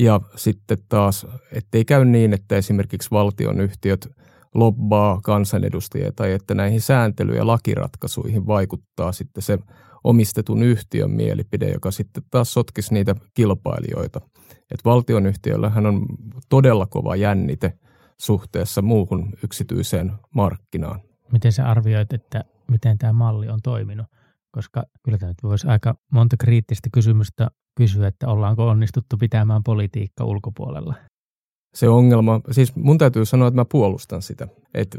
ja 0.00 0.20
sitten 0.36 0.78
taas, 0.88 1.26
ettei 1.52 1.84
käy 1.84 2.04
niin, 2.04 2.32
että 2.32 2.56
esimerkiksi 2.56 3.10
valtion 3.10 3.60
yhtiöt 3.60 4.08
lobbaa 4.54 5.20
kansanedustajia 5.22 6.12
tai 6.16 6.32
että 6.32 6.54
näihin 6.54 6.80
sääntely- 6.80 7.36
ja 7.36 7.46
lakiratkaisuihin 7.46 8.46
vaikuttaa 8.46 9.12
sitten 9.12 9.42
se 9.42 9.58
omistetun 10.04 10.62
yhtiön 10.62 11.10
mielipide, 11.10 11.70
joka 11.70 11.90
sitten 11.90 12.22
taas 12.30 12.52
sotkisi 12.52 12.94
niitä 12.94 13.14
kilpailijoita. 13.34 14.20
Et 14.70 14.84
valtionyhtiöllähän 14.84 15.86
on 15.86 16.06
todella 16.48 16.86
kova 16.86 17.16
jännite 17.16 17.78
suhteessa 18.20 18.82
muuhun 18.82 19.32
yksityiseen 19.44 20.12
markkinaan. 20.34 21.00
Miten 21.32 21.52
sä 21.52 21.66
arvioit, 21.66 22.12
että 22.12 22.44
miten 22.70 22.98
tämä 22.98 23.12
malli 23.12 23.48
on 23.48 23.60
toiminut? 23.62 24.06
Koska 24.50 24.82
kyllä 25.02 25.18
tämä 25.18 25.30
nyt 25.30 25.42
voisi 25.42 25.66
aika 25.66 25.94
monta 26.12 26.36
kriittistä 26.36 26.88
kysymystä 26.92 27.48
kysyä, 27.76 28.08
että 28.08 28.28
ollaanko 28.28 28.68
onnistuttu 28.68 29.16
pitämään 29.16 29.62
politiikka 29.62 30.24
ulkopuolella 30.24 30.94
se 31.74 31.88
ongelma, 31.88 32.40
siis 32.50 32.76
mun 32.76 32.98
täytyy 32.98 33.24
sanoa, 33.24 33.48
että 33.48 33.60
mä 33.60 33.64
puolustan 33.64 34.22
sitä. 34.22 34.48
Että 34.74 34.98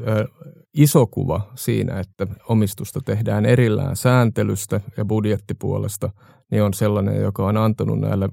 iso 0.74 1.08
kuva 1.08 1.51
siinä, 1.55 2.00
että 2.00 2.27
omistusta 2.50 3.01
tehdään 3.05 3.46
erillään 3.46 3.96
sääntelystä 3.96 4.82
ja 4.98 5.05
budjettipuolesta, 5.05 6.10
niin 6.51 6.63
on 6.63 6.74
sellainen, 6.74 7.22
joka 7.22 7.46
on 7.46 7.58
antanut 7.58 8.00
näille, 8.00 8.29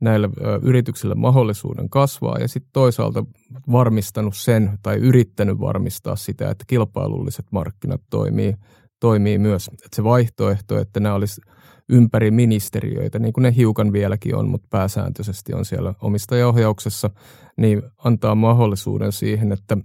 näille 0.00 0.28
yrityksille 0.62 1.14
mahdollisuuden 1.14 1.90
kasvaa 1.90 2.38
ja 2.38 2.48
sitten 2.48 2.70
toisaalta 2.72 3.24
varmistanut 3.72 4.36
sen 4.36 4.78
tai 4.82 4.96
yrittänyt 4.96 5.60
varmistaa 5.60 6.16
sitä, 6.16 6.50
että 6.50 6.64
kilpailulliset 6.66 7.46
markkinat 7.50 8.00
toimii, 8.10 8.54
toimii 9.00 9.38
myös. 9.38 9.68
Että 9.68 9.96
se 9.96 10.04
vaihtoehto, 10.04 10.78
että 10.78 11.00
nämä 11.00 11.14
olisi 11.14 11.40
ympäri 11.88 12.30
ministeriöitä, 12.30 13.18
niin 13.18 13.32
kuin 13.32 13.42
ne 13.42 13.54
hiukan 13.56 13.92
vieläkin 13.92 14.34
on, 14.36 14.48
mutta 14.48 14.68
pääsääntöisesti 14.70 15.54
on 15.54 15.64
siellä 15.64 15.94
omistajaohjauksessa, 16.02 17.10
niin 17.56 17.82
antaa 18.04 18.34
mahdollisuuden 18.34 19.12
siihen, 19.12 19.52
että, 19.52 19.76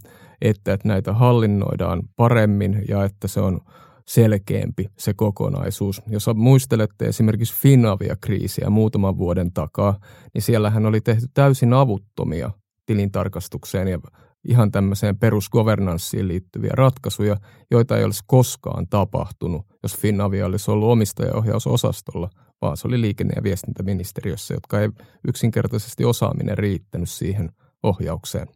että, 0.41 0.73
että 0.73 0.87
näitä 0.87 1.13
hallinnoidaan 1.13 2.01
paremmin 2.15 2.85
ja 2.87 3.03
että 3.03 3.27
se 3.27 3.39
on 3.39 3.59
selkeämpi 4.07 4.85
se 4.97 5.13
kokonaisuus. 5.13 6.01
Jos 6.07 6.25
muistelette 6.35 7.05
esimerkiksi 7.05 7.55
Finavia-kriisiä 7.55 8.69
muutaman 8.69 9.17
vuoden 9.17 9.51
takaa, 9.53 9.99
niin 10.33 10.41
siellähän 10.41 10.85
oli 10.85 11.01
tehty 11.01 11.25
täysin 11.33 11.73
avuttomia 11.73 12.51
tilintarkastukseen 12.85 13.87
ja 13.87 13.99
ihan 14.43 14.71
tämmöiseen 14.71 15.17
perusgovernanssiin 15.17 16.27
liittyviä 16.27 16.71
ratkaisuja, 16.73 17.37
joita 17.71 17.97
ei 17.97 18.03
olisi 18.03 18.23
koskaan 18.27 18.87
tapahtunut, 18.87 19.65
jos 19.83 19.97
Finavia 19.97 20.45
olisi 20.45 20.71
ollut 20.71 20.89
omistajaohjausosastolla, 20.89 22.29
vaan 22.61 22.77
se 22.77 22.87
oli 22.87 23.01
liikenne- 23.01 23.33
ja 23.35 23.43
viestintäministeriössä, 23.43 24.53
jotka 24.53 24.81
ei 24.81 24.89
yksinkertaisesti 25.27 26.05
osaaminen 26.05 26.57
riittänyt 26.57 27.09
siihen 27.09 27.49
ohjaukseen. 27.83 28.47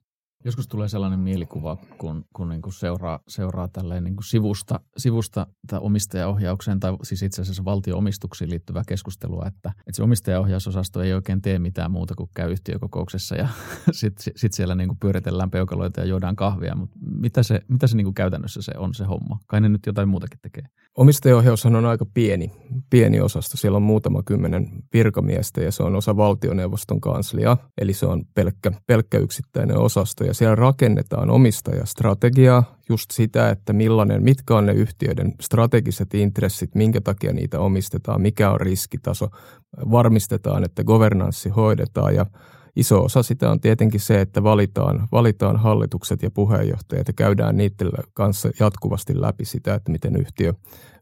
Joskus 0.46 0.68
tulee 0.68 0.90
sellainen 0.90 1.20
mielikuva, 1.20 1.78
kun, 1.98 2.26
kun 2.34 2.50
niin 2.50 2.62
kuin 2.62 2.74
seuraa, 2.74 3.20
seuraa 3.28 3.68
tälleen 3.68 4.04
niin 4.04 4.16
kuin 4.16 4.24
sivusta, 4.26 4.80
sivusta 4.98 5.48
omistajaohjaukseen 5.80 6.80
tai 6.80 6.98
siis 7.04 7.24
itse 7.24 7.42
asiassa 7.42 7.66
valtioomistuksiin 7.66 8.50
liittyvää 8.50 8.84
keskustelua, 8.88 9.46
että, 9.48 9.70
että 9.70 9.92
se 9.94 10.04
omistajaohjausosasto 10.04 11.02
ei 11.02 11.14
oikein 11.14 11.42
tee 11.42 11.60
mitään 11.60 11.92
muuta 11.92 12.16
kuin 12.16 12.30
käy 12.36 12.52
yhtiökokouksessa 12.52 13.36
ja 13.36 13.48
sitten 13.92 14.34
sit 14.36 14.54
siellä 14.54 14.76
niin 14.76 14.88
kuin 14.88 15.00
pyöritellään 15.00 15.52
peukaloita 15.52 16.02
ja 16.02 16.06
juodaan 16.08 16.36
kahvia, 16.36 16.76
mutta 16.76 16.96
mitä 17.02 17.44
se, 17.44 17.62
mitä 17.68 17.88
se 17.88 17.98
niin 17.98 18.06
kuin 18.06 18.14
käytännössä 18.14 18.62
se 18.62 18.72
on 18.78 18.94
se 18.94 19.04
homma? 19.04 19.40
Kai 19.48 19.62
ne 19.62 19.70
nyt 19.70 19.86
jotain 19.86 20.10
muutakin 20.10 20.40
tekee. 20.42 20.64
Omistajaohjaushan 20.98 21.76
on 21.76 21.86
aika 21.86 22.06
pieni, 22.14 22.52
pieni 22.90 23.22
osasto. 23.22 23.58
Siellä 23.58 23.76
on 23.76 23.82
muutama 23.82 24.24
kymmenen 24.24 24.70
virkamiestä 24.94 25.62
ja 25.62 25.72
se 25.72 25.84
on 25.84 25.96
osa 25.96 26.18
valtioneuvoston 26.18 27.02
kanslia, 27.02 27.58
eli 27.78 27.94
se 27.94 28.06
on 28.06 28.24
pelkkä, 28.36 28.72
pelkkä 28.88 29.18
yksittäinen 29.18 29.78
osasto. 29.78 30.24
Ja 30.34 30.38
siellä 30.38 30.56
rakennetaan 30.56 31.30
omistajastrategiaa, 31.30 32.78
just 32.90 33.12
sitä, 33.12 33.50
että 33.50 33.74
millainen, 33.74 34.24
mitkä 34.24 34.56
on 34.56 34.66
ne 34.66 34.72
yhtiöiden 34.72 35.34
strategiset 35.42 36.14
intressit, 36.14 36.76
minkä 36.76 37.02
takia 37.02 37.34
niitä 37.34 37.60
omistetaan, 37.60 38.22
mikä 38.22 38.52
on 38.52 38.62
riskitaso. 38.62 39.30
Varmistetaan, 39.92 40.64
että 40.64 40.84
governanssi 40.84 41.50
hoidetaan 41.50 42.16
ja 42.16 42.26
iso 42.76 43.04
osa 43.04 43.24
sitä 43.24 43.52
on 43.52 43.60
tietenkin 43.60 44.00
se, 44.00 44.22
että 44.22 44.44
valitaan, 44.44 45.08
valitaan 45.12 45.58
hallitukset 45.58 46.24
ja 46.24 46.32
puheenjohtajat 46.32 47.08
ja 47.08 47.14
käydään 47.14 47.58
niiden 47.58 47.92
kanssa 48.14 48.50
jatkuvasti 48.60 49.22
läpi 49.22 49.46
sitä, 49.46 49.74
että 49.74 49.92
miten 49.92 50.16
yhtiö, 50.16 50.54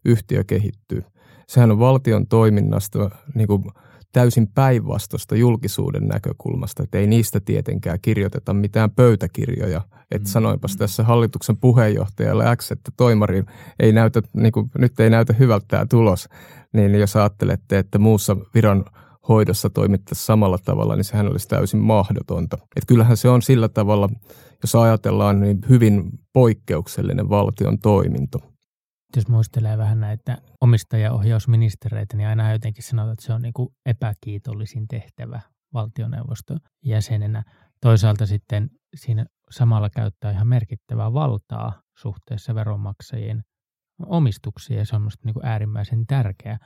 yhtiö 0.04 0.44
kehittyy. 0.44 1.04
Sehän 1.48 1.70
on 1.70 1.78
valtion 1.78 2.26
toiminnasta 2.26 3.10
niin 3.34 3.46
kuin 3.46 3.64
täysin 4.12 4.48
päinvastosta 4.54 5.36
julkisuuden 5.36 6.08
näkökulmasta, 6.08 6.82
että 6.82 6.98
ei 6.98 7.06
niistä 7.06 7.40
tietenkään 7.40 7.98
kirjoiteta 8.02 8.54
mitään 8.54 8.90
pöytäkirjoja. 8.90 9.80
Että 10.10 10.28
mm. 10.28 10.32
sanoinpas 10.32 10.76
tässä 10.76 11.02
hallituksen 11.02 11.56
puheenjohtajalle 11.56 12.44
X, 12.56 12.70
että 12.70 12.90
toimari 12.96 13.44
ei 13.80 13.92
näytä, 13.92 14.22
niin 14.32 14.52
kuin, 14.52 14.70
nyt 14.78 15.00
ei 15.00 15.10
näytä 15.10 15.32
hyvältä 15.32 15.66
tämä 15.68 15.86
tulos, 15.90 16.28
niin 16.72 16.94
jos 16.94 17.16
ajattelette, 17.16 17.78
että 17.78 17.98
muussa 17.98 18.36
viran 18.54 18.84
hoidossa 19.28 19.70
toimittaisiin 19.70 20.26
samalla 20.26 20.58
tavalla, 20.64 20.96
niin 20.96 21.04
sehän 21.04 21.28
olisi 21.28 21.48
täysin 21.48 21.80
mahdotonta. 21.80 22.58
Et 22.76 22.84
kyllähän 22.86 23.16
se 23.16 23.28
on 23.28 23.42
sillä 23.42 23.68
tavalla, 23.68 24.08
jos 24.62 24.74
ajatellaan, 24.74 25.40
niin 25.40 25.58
hyvin 25.68 26.10
poikkeuksellinen 26.32 27.28
valtion 27.28 27.78
toiminto. 27.78 28.51
Jos 29.16 29.28
muistelee 29.28 29.78
vähän 29.78 30.00
näitä 30.00 30.38
omistajaohjausministereitä, 30.60 32.16
niin 32.16 32.28
aina 32.28 32.52
jotenkin 32.52 32.84
sanotaan, 32.84 33.12
että 33.12 33.26
se 33.26 33.32
on 33.32 33.42
niin 33.42 33.52
kuin 33.52 33.68
epäkiitollisin 33.86 34.88
tehtävä 34.88 35.40
valtioneuvoston 35.74 36.60
jäsenenä. 36.84 37.42
Toisaalta 37.80 38.26
sitten 38.26 38.70
siinä 38.96 39.26
samalla 39.50 39.90
käyttää 39.90 40.30
ihan 40.30 40.46
merkittävää 40.48 41.12
valtaa 41.12 41.82
suhteessa 41.98 42.54
veronmaksajien 42.54 43.42
omistuksiin 44.06 44.78
ja 44.78 44.86
se 44.86 44.96
on 44.96 45.08
niin 45.24 45.34
kuin 45.34 45.46
äärimmäisen 45.46 46.06
tärkeää. 46.06 46.58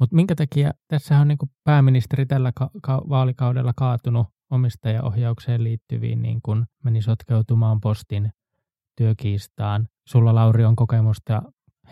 Mutta 0.00 0.16
minkä 0.16 0.34
takia 0.34 0.70
tässä 0.88 1.18
on 1.18 1.28
niin 1.28 1.38
pääministeri 1.64 2.26
tällä 2.26 2.52
ka- 2.54 2.70
ka- 2.82 3.02
vaalikaudella 3.08 3.72
kaatunut 3.76 4.26
omistajaohjaukseen 4.50 5.64
liittyviin, 5.64 6.22
niin 6.22 6.40
kuin 6.42 6.64
meni 6.84 7.02
sotkeutumaan 7.02 7.80
postin 7.80 8.30
työkiistaan. 8.96 9.88
Sulla 10.08 10.34
Lauri 10.34 10.64
on 10.64 10.76
kokemusta 10.76 11.42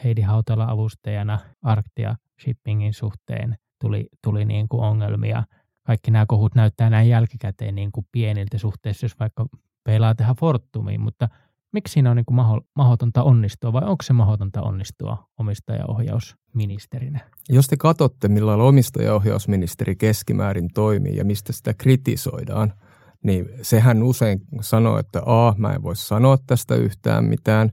Heidi 0.05 0.23
Hautala 0.23 0.65
avustajana 0.71 1.39
Arktia 1.63 2.17
shippingin 2.45 2.95
suhteen 2.95 3.57
tuli, 3.81 4.07
tuli 4.25 4.45
niin 4.45 4.69
kuin 4.69 4.83
ongelmia. 4.83 5.45
Kaikki 5.83 6.11
nämä 6.11 6.27
kohut 6.29 6.55
näyttää 6.55 6.91
näin 6.91 7.09
jälkikäteen 7.09 7.75
niin 7.75 7.93
kuin 7.93 8.07
pieniltä 8.13 8.59
suhteessa, 8.59 9.05
jos 9.05 9.21
vaikka 9.21 9.47
peilaa 9.85 10.15
tehdä 10.15 10.35
Fortumiin, 10.41 11.01
mutta 11.01 11.29
miksi 11.73 11.93
siinä 11.93 12.11
on 12.11 12.17
niin 12.17 12.25
kuin 12.25 12.37
maho, 12.37 12.61
mahdotonta 12.77 13.23
onnistua 13.23 13.73
vai 13.73 13.83
onko 13.83 14.03
se 14.03 14.13
mahdotonta 14.13 14.63
onnistua 14.63 15.29
omistajaohjausministerinä? 15.39 17.21
Jos 17.49 17.67
te 17.67 17.77
katsotte, 17.77 18.29
millä 18.29 18.55
omistajaohjausministeri 18.55 19.97
keskimäärin 19.97 20.69
toimii 20.75 21.17
ja 21.17 21.25
mistä 21.25 21.53
sitä 21.53 21.75
kritisoidaan, 21.75 22.73
niin 23.25 23.49
sehän 23.63 24.03
usein 24.03 24.41
sanoo, 24.61 24.99
että 24.99 25.23
A, 25.27 25.55
mä 25.59 25.73
en 25.73 25.83
voi 25.83 25.97
sanoa 25.97 26.39
tästä 26.47 26.75
yhtään 26.75 27.25
mitään, 27.25 27.71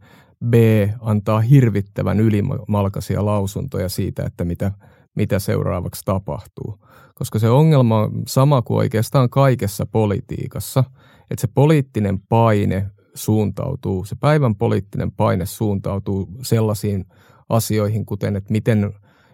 B, 0.49 0.53
antaa 0.99 1.41
hirvittävän 1.41 2.19
ylimalkaisia 2.19 3.25
lausuntoja 3.25 3.89
siitä, 3.89 4.23
että 4.23 4.45
mitä, 4.45 4.71
mitä 5.15 5.39
seuraavaksi 5.39 6.01
tapahtuu. 6.05 6.79
Koska 7.15 7.39
se 7.39 7.49
ongelma 7.49 7.99
on 7.99 8.23
sama 8.27 8.61
kuin 8.61 8.77
oikeastaan 8.77 9.29
kaikessa 9.29 9.85
politiikassa, 9.85 10.83
että 11.31 11.41
se 11.41 11.47
poliittinen 11.47 12.19
paine 12.19 12.91
suuntautuu, 13.13 14.05
se 14.05 14.15
päivän 14.19 14.55
poliittinen 14.55 15.11
paine 15.11 15.45
suuntautuu 15.45 16.29
sellaisiin 16.41 17.05
asioihin, 17.49 18.05
kuten 18.05 18.35
että 18.35 18.51
miten 18.51 18.93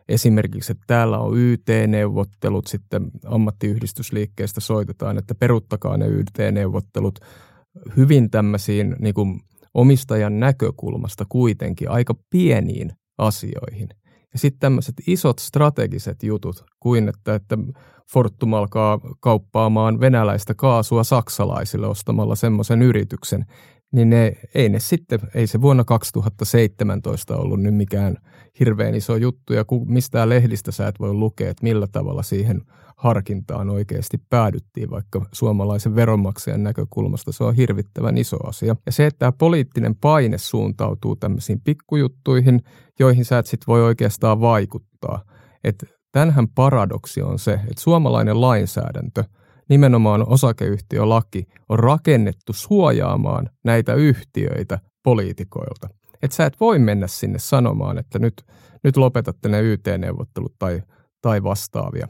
esimerkiksi, 0.10 0.72
että 0.72 0.84
täällä 0.88 1.20
on 1.20 1.38
YT-neuvottelut, 1.38 2.68
sitten 2.68 3.12
ammattiyhdistysliikkeestä 3.25 4.60
soitetaan, 4.60 5.18
että 5.18 5.36
peruttakaa 5.36 5.98
ne 5.98 6.08
YT-neuvottelut 6.08 7.20
hyvin 7.98 8.30
tämmöisiin 8.30 8.96
niin 9.00 9.13
kuin 9.13 9.41
omistajan 9.74 10.40
näkökulmasta 10.40 11.25
kuitenkin 11.30 11.90
aika 11.90 12.16
pieniin 12.30 12.92
asioihin. 13.18 13.90
Ja 14.34 14.40
sitten 14.40 14.60
tämmöiset 14.60 14.96
isot 15.08 15.40
strategiset 15.40 16.24
jutut, 16.24 16.63
kuin 16.80 17.10
että, 17.10 17.36
että 17.36 17.58
Fortum 18.13 18.54
alkaa 18.54 19.00
kauppaamaan 19.20 20.00
venäläistä 20.00 20.54
kaasua 20.54 21.04
saksalaisille 21.04 21.88
ostamalla 21.88 22.36
semmoisen 22.36 22.82
yrityksen, 22.82 23.46
niin 23.91 24.10
ne, 24.10 24.33
ei 24.55 24.69
ne 24.69 24.79
sitten, 24.79 25.19
ei 25.36 25.48
se 25.48 25.62
vuonna 25.62 25.83
2017 25.83 27.38
ollut 27.38 27.62
nyt 27.62 27.75
mikään 27.75 28.17
hirveän 28.60 28.95
iso 28.95 29.15
juttu, 29.15 29.53
ja 29.53 29.65
mistään 29.86 30.29
lehdistä 30.29 30.71
sä 30.71 30.88
et 30.88 31.00
voi 31.00 31.13
lukea, 31.13 31.50
että 31.50 31.63
millä 31.63 31.88
tavalla 31.88 32.24
siihen 32.24 32.62
harkintaan 32.98 33.69
oikeasti 33.69 34.17
päädyttiin, 34.29 34.89
vaikka 34.89 35.25
suomalaisen 35.31 35.95
veronmaksajan 35.95 36.63
näkökulmasta 36.63 37.31
se 37.31 37.43
on 37.43 37.55
hirvittävän 37.55 38.17
iso 38.17 38.38
asia. 38.48 38.75
Ja 38.86 38.91
se, 38.91 39.05
että 39.05 39.19
tämä 39.19 39.31
poliittinen 39.31 39.95
paine 39.95 40.38
suuntautuu 40.38 41.15
tämmöisiin 41.15 41.62
pikkujuttuihin, 41.62 42.62
joihin 43.00 43.25
sä 43.25 43.39
et 43.39 43.45
sit 43.45 43.67
voi 43.67 43.83
oikeastaan 43.83 44.41
vaikuttaa. 44.41 45.24
Että 45.63 45.86
Tämänhän 46.12 46.48
paradoksi 46.48 47.21
on 47.21 47.39
se, 47.39 47.53
että 47.53 47.81
suomalainen 47.81 48.41
lainsäädäntö, 48.41 49.24
nimenomaan 49.72 50.30
osakeyhtiölaki, 50.30 51.48
on 51.70 51.80
rakennettu 51.80 52.54
suojaamaan 52.54 53.50
näitä 53.63 53.94
yhtiöitä 53.94 54.80
poliitikoilta. 55.04 55.90
Että 56.22 56.36
sä 56.36 56.46
et 56.46 56.60
voi 56.60 56.80
mennä 56.80 57.08
sinne 57.08 57.40
sanomaan, 57.40 57.98
että 57.98 58.20
nyt, 58.20 58.46
nyt 58.84 58.98
lopetatte 58.98 59.50
ne 59.50 59.62
YT-neuvottelut 59.62 60.54
tai, 60.60 60.82
tai 61.22 61.44
vastaavia. 61.44 62.08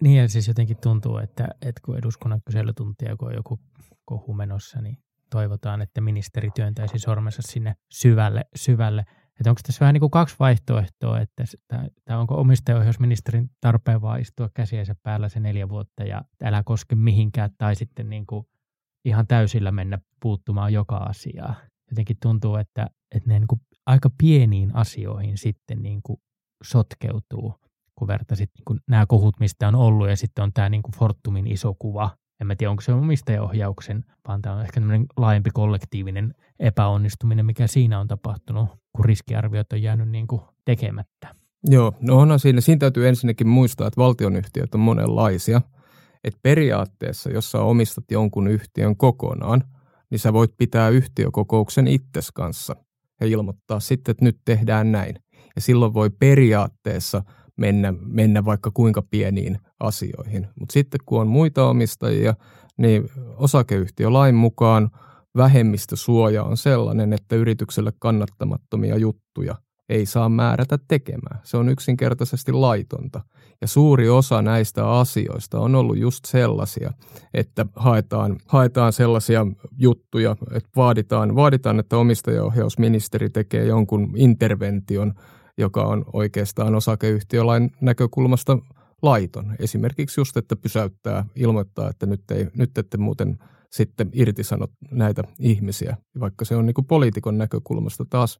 Niin 0.00 0.20
ja 0.20 0.28
siis 0.28 0.48
jotenkin 0.48 0.76
tuntuu, 0.82 1.18
että, 1.18 1.48
että 1.62 1.80
kun 1.84 1.98
eduskunnan 1.98 2.40
kyselytuntia, 2.46 3.16
kun 3.16 3.28
on 3.28 3.34
joku 3.34 3.58
kohu 4.04 4.34
menossa, 4.34 4.80
niin 4.80 4.98
toivotaan, 5.30 5.82
että 5.82 6.00
ministeri 6.00 6.50
työntäisi 6.54 6.98
sormensa 6.98 7.42
sinne 7.42 7.74
syvälle, 7.92 8.44
syvälle– 8.56 9.04
että 9.40 9.50
onko 9.50 9.60
tässä 9.66 9.80
vähän 9.80 9.92
niin 9.92 10.00
kuin 10.00 10.10
kaksi 10.10 10.36
vaihtoehtoa, 10.38 11.20
että 11.20 11.44
tämä 12.04 12.20
onko 12.20 12.34
omistajaohjausministerin 12.34 13.50
tarpeen 13.60 14.02
vaan 14.02 14.20
istua 14.20 14.50
käsiensä 14.54 14.94
päällä 15.02 15.28
se 15.28 15.40
neljä 15.40 15.68
vuotta 15.68 16.04
ja 16.04 16.22
älä 16.42 16.62
koske 16.62 16.94
mihinkään, 16.94 17.50
tai 17.58 17.76
sitten 17.76 18.10
niin 18.10 18.26
kuin 18.26 18.46
ihan 19.04 19.26
täysillä 19.26 19.72
mennä 19.72 19.98
puuttumaan 20.22 20.72
joka 20.72 20.96
asiaa. 20.96 21.54
Jotenkin 21.90 22.16
tuntuu, 22.22 22.56
että, 22.56 22.86
että 23.14 23.28
ne 23.28 23.38
niin 23.38 23.48
kuin 23.48 23.60
aika 23.86 24.10
pieniin 24.18 24.76
asioihin 24.76 25.38
sitten 25.38 25.82
niin 25.82 26.00
kuin 26.02 26.20
sotkeutuu, 26.64 27.54
kun 27.94 28.08
vertaisit 28.08 28.50
niin 28.54 28.64
kuin 28.64 28.80
nämä 28.88 29.06
kohut, 29.06 29.40
mistä 29.40 29.68
on 29.68 29.74
ollut, 29.74 30.08
ja 30.08 30.16
sitten 30.16 30.44
on 30.44 30.52
tämä 30.52 30.68
niin 30.68 30.82
kuin 30.82 30.94
Fortumin 30.94 31.46
iso 31.46 31.74
kuva, 31.78 32.16
en 32.42 32.46
mä 32.46 32.56
tiedä, 32.56 32.70
onko 32.70 32.82
se 32.82 32.92
omistajaohjauksen, 32.92 34.04
vaan 34.28 34.42
tämä 34.42 34.54
on 34.54 34.62
ehkä 34.62 34.80
laajempi 35.16 35.50
kollektiivinen 35.50 36.34
epäonnistuminen, 36.58 37.46
mikä 37.46 37.66
siinä 37.66 38.00
on 38.00 38.08
tapahtunut, 38.08 38.68
kun 38.96 39.04
riskiarviot 39.04 39.72
on 39.72 39.82
jäänyt 39.82 40.08
niin 40.08 40.26
kuin 40.26 40.42
tekemättä. 40.64 41.34
Joo, 41.64 41.94
no 42.00 42.18
onhan 42.18 42.38
siinä, 42.38 42.60
siinä 42.60 42.78
täytyy 42.78 43.08
ensinnäkin 43.08 43.48
muistaa, 43.48 43.86
että 43.86 44.00
valtionyhtiöt 44.00 44.74
on 44.74 44.80
monenlaisia. 44.80 45.60
Että 46.24 46.40
periaatteessa, 46.42 47.30
jos 47.30 47.50
sä 47.50 47.58
omistat 47.58 48.04
jonkun 48.10 48.48
yhtiön 48.48 48.96
kokonaan, 48.96 49.64
niin 50.10 50.18
sä 50.18 50.32
voit 50.32 50.50
pitää 50.58 50.88
yhtiökokouksen 50.88 51.86
itses 51.86 52.32
kanssa 52.32 52.76
ja 53.20 53.26
ilmoittaa 53.26 53.80
sitten, 53.80 54.12
että 54.12 54.24
nyt 54.24 54.38
tehdään 54.44 54.92
näin. 54.92 55.14
Ja 55.56 55.60
silloin 55.60 55.94
voi 55.94 56.10
periaatteessa 56.10 57.22
mennä, 57.62 57.94
mennä 58.06 58.44
vaikka 58.44 58.70
kuinka 58.74 59.02
pieniin 59.10 59.58
asioihin. 59.80 60.46
Mutta 60.60 60.72
sitten 60.72 61.00
kun 61.06 61.20
on 61.20 61.28
muita 61.28 61.68
omistajia, 61.68 62.34
niin 62.78 63.10
osakeyhtiölain 63.36 64.34
mukaan 64.34 64.90
vähemmistösuoja 65.36 66.44
on 66.44 66.56
sellainen, 66.56 67.12
että 67.12 67.36
yritykselle 67.36 67.92
kannattamattomia 67.98 68.96
juttuja 68.96 69.54
ei 69.88 70.06
saa 70.06 70.28
määrätä 70.28 70.78
tekemään. 70.88 71.40
Se 71.42 71.56
on 71.56 71.68
yksinkertaisesti 71.68 72.52
laitonta. 72.52 73.20
Ja 73.60 73.66
suuri 73.66 74.08
osa 74.08 74.42
näistä 74.42 74.90
asioista 74.90 75.60
on 75.60 75.74
ollut 75.74 75.98
just 75.98 76.24
sellaisia, 76.24 76.92
että 77.34 77.66
haetaan, 77.76 78.36
haetaan 78.46 78.92
sellaisia 78.92 79.46
juttuja, 79.78 80.36
että 80.54 80.70
vaaditaan, 80.76 81.34
vaaditaan, 81.34 81.78
että 81.78 81.96
omistajaohjausministeri 81.96 83.30
tekee 83.30 83.64
jonkun 83.66 84.12
intervention, 84.16 85.14
joka 85.58 85.84
on 85.84 86.04
oikeastaan 86.12 86.74
osakeyhtiölain 86.74 87.70
näkökulmasta 87.80 88.58
laiton. 89.02 89.56
Esimerkiksi 89.58 90.20
just, 90.20 90.36
että 90.36 90.56
pysäyttää, 90.56 91.24
ilmoittaa, 91.36 91.90
että 91.90 92.06
nyt, 92.06 92.30
ei, 92.30 92.46
nyt 92.56 92.78
ette 92.78 92.96
muuten 92.96 93.38
sitten 93.70 94.10
irtisanot 94.12 94.70
näitä 94.90 95.22
ihmisiä, 95.38 95.96
vaikka 96.20 96.44
se 96.44 96.56
on 96.56 96.66
niin 96.66 96.74
kuin 96.74 96.86
poliitikon 96.86 97.38
näkökulmasta 97.38 98.04
taas, 98.10 98.38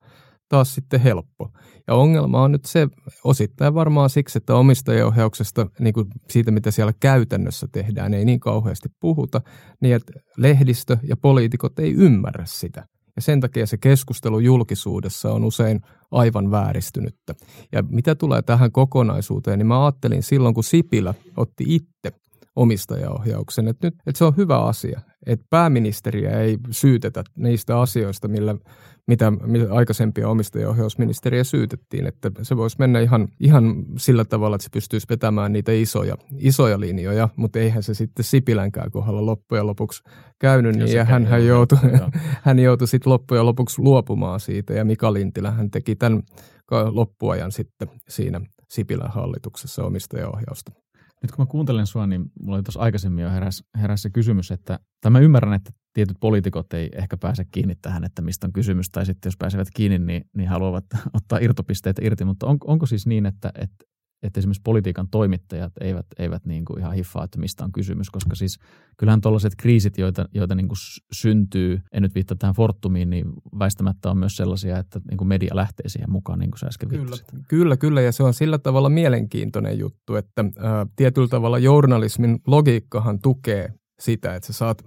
taas 0.49 0.75
sitten 0.75 1.01
helppo. 1.01 1.51
Ja 1.87 1.95
ongelma 1.95 2.43
on 2.43 2.53
nyt 2.53 2.65
se 2.65 2.89
osittain 3.25 3.75
varmaan 3.75 4.11
siksi, 4.11 4.39
että 4.39 4.55
omistajaohjauksesta, 4.55 5.67
niin 5.79 5.95
kuin 5.95 6.07
siitä 6.31 6.51
mitä 6.51 6.71
siellä 6.71 6.93
käytännössä 7.01 7.69
tehdään, 7.73 8.15
ei 8.15 8.25
niin 8.25 8.41
kauheasti 8.41 8.89
puhuta, 9.01 9.41
niin 9.81 9.95
että 9.95 10.13
lehdistö 10.37 10.97
ja 11.03 11.17
poliitikot 11.17 11.79
ei 11.79 11.93
ymmärrä 11.93 12.45
sitä. 12.47 12.87
Ja 13.17 13.23
sen 13.23 13.41
takia 13.41 13.67
se 13.67 13.77
keskustelu 13.77 14.39
julkisuudessa 14.39 15.33
on 15.33 15.45
usein 15.45 15.81
aivan 16.11 16.51
vääristynyttä. 16.51 17.35
Ja 17.73 17.83
mitä 17.83 18.15
tulee 18.15 18.43
tähän 18.43 18.73
kokonaisuuteen, 18.73 19.59
niin 19.59 19.67
mä 19.67 19.85
ajattelin 19.85 20.23
silloin, 20.23 20.55
kun 20.55 20.65
Sipilä 20.65 21.15
otti 21.37 21.65
itse 21.67 22.22
omistajaohjauksen, 22.57 23.69
että 23.69 23.87
nyt 23.87 23.95
että 24.07 24.19
se 24.19 24.25
on 24.25 24.37
hyvä 24.37 24.59
asia, 24.59 25.01
että 25.27 25.47
pääministeriä 25.51 26.41
ei 26.41 26.59
syytetä 26.71 27.25
niistä 27.37 27.81
asioista, 27.81 28.29
millä, 28.29 28.55
mitä, 29.07 29.31
mitä 29.31 29.75
aikaisempia 29.75 30.29
omistajaohjausministeriä 30.29 31.45
syytettiin, 31.45 32.07
että 32.07 32.31
se 32.43 32.57
voisi 32.57 32.77
mennä 32.79 33.01
ihan, 33.01 33.29
ihan 33.41 33.85
sillä 33.99 34.25
tavalla, 34.25 34.57
että 34.57 34.65
se 34.65 34.71
pystyisi 34.73 35.07
vetämään 35.11 35.53
niitä 35.53 35.73
isoja, 35.73 36.17
isoja 36.39 36.81
linjoja, 36.81 37.29
mutta 37.37 37.59
eihän 37.59 37.83
se 37.83 37.95
sitten 37.95 38.25
Sipilänkään 38.25 38.91
kohdalla 38.91 39.27
loppujen 39.27 39.67
lopuksi 39.67 40.03
käynyt, 40.39 40.77
niin 40.77 40.93
ja 40.93 41.05
hän, 41.05 41.27
hän 41.33 41.47
joutui, 41.47 41.79
hän 42.43 42.59
joutui 42.59 42.89
sitten 42.89 43.13
loppujen 43.13 43.47
lopuksi 43.47 43.83
luopumaan 43.83 44.41
siitä, 44.41 44.73
ja 44.73 44.85
Mika 44.85 45.13
Lintilä 45.13 45.51
hän 45.51 45.71
teki 45.71 45.97
tämän 45.97 46.23
loppuajan 46.91 47.53
sitten 47.53 47.89
siinä 48.09 48.41
Sipilän 48.71 49.11
hallituksessa 49.11 49.85
omistajaohjausta. 49.85 50.73
Nyt 51.23 51.33
kun 51.33 51.43
mä 51.43 51.47
kuuntelen 51.47 51.87
sua, 51.87 52.07
niin 52.07 52.25
mulla 52.43 52.57
oli 52.57 52.63
tuossa 52.63 52.81
aikaisemmin 52.81 53.23
jo 53.25 53.31
heräs, 53.31 53.65
heräs 53.75 54.03
se 54.03 54.11
kysymys, 54.11 54.51
että 54.51 54.79
tai 55.01 55.11
mä 55.11 55.19
ymmärrän, 55.19 55.55
että 55.55 55.71
tietyt 55.93 56.17
poliitikot 56.21 56.73
ei 56.73 56.91
ehkä 56.93 57.17
pääse 57.17 57.45
kiinni 57.45 57.75
tähän, 57.83 58.05
että 58.05 58.23
mistä 58.23 58.47
on 58.47 58.53
kysymys, 58.53 58.91
tai 58.91 59.07
sitten 59.07 59.31
jos 59.31 59.37
pääsevät 59.37 59.69
kiinni, 59.75 59.99
niin, 59.99 60.25
niin 60.37 60.49
haluavat 60.49 60.85
ottaa 61.19 61.39
irtopisteet 61.39 61.97
irti, 62.03 62.25
mutta 62.25 62.47
on, 62.47 62.59
onko 62.65 62.87
siis 62.87 63.07
niin, 63.07 63.27
että, 63.27 63.53
että 63.55 63.85
että 64.23 64.41
esimerkiksi 64.41 64.63
politiikan 64.65 65.09
toimittajat 65.09 65.73
eivät, 65.81 66.07
eivät 66.19 66.47
niin 66.47 66.65
kuin 66.65 66.79
ihan 66.79 66.93
hiffaa, 66.93 67.25
että 67.25 67.41
mistä 67.41 67.65
on 67.65 67.73
kysymys, 67.73 68.11
koska 68.11 68.35
siis 68.35 68.59
kyllähän 68.97 69.21
tuollaiset 69.21 69.53
kriisit, 69.57 69.99
joita, 69.99 70.29
joita 70.35 70.55
niin 70.55 70.69
kuin 70.69 70.79
syntyy, 71.13 71.81
en 71.93 72.03
nyt 72.03 72.15
viittaa 72.15 72.37
tähän 72.37 72.55
Fortumiin, 72.55 73.11
niin 73.11 73.25
väistämättä 73.59 74.11
on 74.11 74.19
myös 74.19 74.37
sellaisia, 74.37 74.79
että 74.79 75.01
niin 75.11 75.19
kuin 75.19 75.29
media 75.29 75.57
lähtee 75.57 75.89
siihen 75.89 76.11
mukaan, 76.11 76.39
niin 76.39 76.51
kuin 76.51 76.59
sä 76.59 76.67
äsken 76.67 76.89
kyllä, 76.89 77.17
kyllä, 77.49 77.77
kyllä, 77.77 78.01
ja 78.01 78.13
se 78.13 78.23
on 78.23 78.35
sillä 78.35 78.59
tavalla 78.59 78.89
mielenkiintoinen 78.89 79.79
juttu, 79.79 80.15
että 80.15 80.45
ää, 80.59 80.87
tietyllä 80.97 81.29
tavalla 81.29 81.59
journalismin 81.59 82.39
logiikkahan 82.47 83.19
tukee 83.19 83.73
sitä, 84.01 84.35
että 84.35 84.47
sä 84.47 84.53
saat 84.53 84.83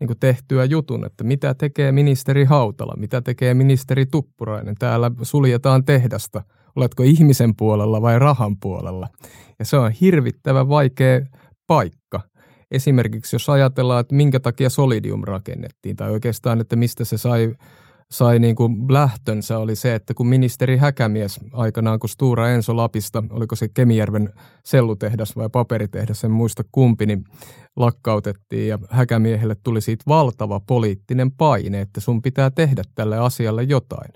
niin 0.00 0.08
kuin 0.08 0.18
tehtyä 0.20 0.64
jutun, 0.64 1.06
että 1.06 1.24
mitä 1.24 1.54
tekee 1.54 1.92
ministeri 1.92 2.44
Hautala, 2.44 2.94
mitä 2.96 3.20
tekee 3.20 3.54
ministeri 3.54 4.06
Tuppurainen. 4.06 4.74
Täällä 4.78 5.10
suljetaan 5.22 5.84
tehdasta– 5.84 6.42
oletko 6.76 7.02
ihmisen 7.02 7.56
puolella 7.56 8.02
vai 8.02 8.18
rahan 8.18 8.56
puolella. 8.56 9.08
Ja 9.58 9.64
se 9.64 9.76
on 9.76 9.90
hirvittävän 9.90 10.68
vaikea 10.68 11.20
paikka. 11.66 12.20
Esimerkiksi 12.70 13.36
jos 13.36 13.48
ajatellaan, 13.48 14.00
että 14.00 14.14
minkä 14.14 14.40
takia 14.40 14.70
Solidium 14.70 15.24
rakennettiin, 15.24 15.96
tai 15.96 16.10
oikeastaan, 16.10 16.60
että 16.60 16.76
mistä 16.76 17.04
se 17.04 17.18
sai 17.18 17.54
sai 18.10 18.38
niin 18.38 18.56
kuin 18.56 18.92
lähtönsä 18.92 19.58
oli 19.58 19.76
se, 19.76 19.94
että 19.94 20.14
kun 20.14 20.26
ministeri 20.26 20.76
Häkämies 20.76 21.40
aikanaan, 21.52 21.98
kun 21.98 22.08
Stura 22.08 22.50
Enso 22.50 22.76
Lapista, 22.76 23.24
oliko 23.30 23.56
se 23.56 23.68
Kemijärven 23.68 24.32
sellutehdas 24.64 25.36
vai 25.36 25.48
paperitehdas, 25.52 26.24
en 26.24 26.30
muista 26.30 26.64
kumpi, 26.72 27.06
niin 27.06 27.24
lakkautettiin 27.76 28.68
ja 28.68 28.78
Häkämiehelle 28.90 29.56
tuli 29.62 29.80
siitä 29.80 30.04
valtava 30.08 30.60
poliittinen 30.60 31.32
paine, 31.32 31.80
että 31.80 32.00
sun 32.00 32.22
pitää 32.22 32.50
tehdä 32.50 32.82
tälle 32.94 33.18
asialle 33.18 33.62
jotain. 33.62 34.12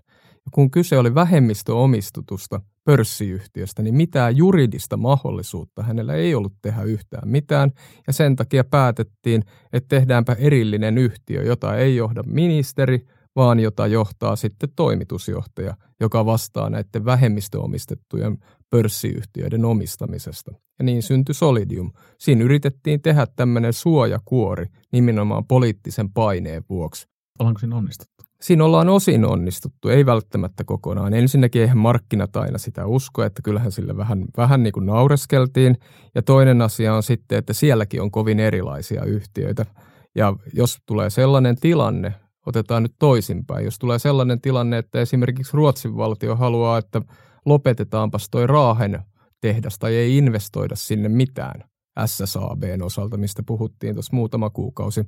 Kun 0.50 0.70
kyse 0.70 0.98
oli 0.98 1.14
vähemmistöomistutusta 1.14 2.60
pörssiyhtiöstä, 2.84 3.82
niin 3.82 3.94
mitään 3.94 4.36
juridista 4.36 4.96
mahdollisuutta 4.96 5.82
hänellä 5.82 6.14
ei 6.14 6.34
ollut 6.34 6.54
tehdä 6.62 6.82
yhtään 6.82 7.28
mitään. 7.28 7.72
Ja 8.06 8.12
sen 8.12 8.36
takia 8.36 8.64
päätettiin, 8.64 9.42
että 9.72 9.88
tehdäänpä 9.88 10.32
erillinen 10.32 10.98
yhtiö, 10.98 11.42
jota 11.42 11.76
ei 11.76 11.96
johda 11.96 12.22
ministeri, 12.22 13.06
vaan 13.36 13.60
jota 13.60 13.86
johtaa 13.86 14.36
sitten 14.36 14.68
toimitusjohtaja, 14.76 15.76
joka 16.00 16.26
vastaa 16.26 16.70
näiden 16.70 17.04
vähemmistöomistettujen 17.04 18.38
pörssiyhtiöiden 18.70 19.64
omistamisesta. 19.64 20.52
Ja 20.78 20.84
niin 20.84 21.02
syntyi 21.02 21.34
Solidium. 21.34 21.92
Siinä 22.18 22.44
yritettiin 22.44 23.02
tehdä 23.02 23.26
tämmöinen 23.36 23.72
suojakuori 23.72 24.66
nimenomaan 24.92 25.44
poliittisen 25.46 26.12
paineen 26.12 26.64
vuoksi. 26.68 27.06
Ollaanko 27.38 27.58
siinä 27.58 27.76
onnistuttu? 27.76 28.29
Siinä 28.42 28.64
ollaan 28.64 28.88
osin 28.88 29.24
onnistuttu, 29.24 29.88
ei 29.88 30.06
välttämättä 30.06 30.64
kokonaan. 30.64 31.14
Ensinnäkin 31.14 31.62
eihän 31.62 31.78
markkinat 31.78 32.36
aina 32.36 32.58
sitä 32.58 32.86
usko, 32.86 33.22
että 33.22 33.42
kyllähän 33.42 33.72
sille 33.72 33.96
vähän, 33.96 34.24
vähän 34.36 34.62
niin 34.62 34.72
kuin 34.72 34.86
naureskeltiin. 34.86 35.76
Ja 36.14 36.22
toinen 36.22 36.62
asia 36.62 36.94
on 36.94 37.02
sitten, 37.02 37.38
että 37.38 37.52
sielläkin 37.52 38.02
on 38.02 38.10
kovin 38.10 38.40
erilaisia 38.40 39.04
yhtiöitä. 39.04 39.66
Ja 40.14 40.34
jos 40.52 40.78
tulee 40.86 41.10
sellainen 41.10 41.56
tilanne, 41.56 42.14
otetaan 42.46 42.82
nyt 42.82 42.94
toisinpäin. 42.98 43.64
Jos 43.64 43.78
tulee 43.78 43.98
sellainen 43.98 44.40
tilanne, 44.40 44.78
että 44.78 45.00
esimerkiksi 45.00 45.56
Ruotsin 45.56 45.96
valtio 45.96 46.36
haluaa, 46.36 46.78
että 46.78 47.02
lopetetaanpas 47.46 48.28
toi 48.30 48.46
Raahen 48.46 49.02
tehdas 49.40 49.78
tai 49.78 49.94
ei 49.94 50.16
investoida 50.16 50.76
sinne 50.76 51.08
mitään 51.08 51.64
SSABn 52.06 52.82
osalta, 52.82 53.16
mistä 53.16 53.42
puhuttiin 53.42 53.94
tuossa 53.94 54.16
muutama 54.16 54.50
kuukausi 54.50 55.04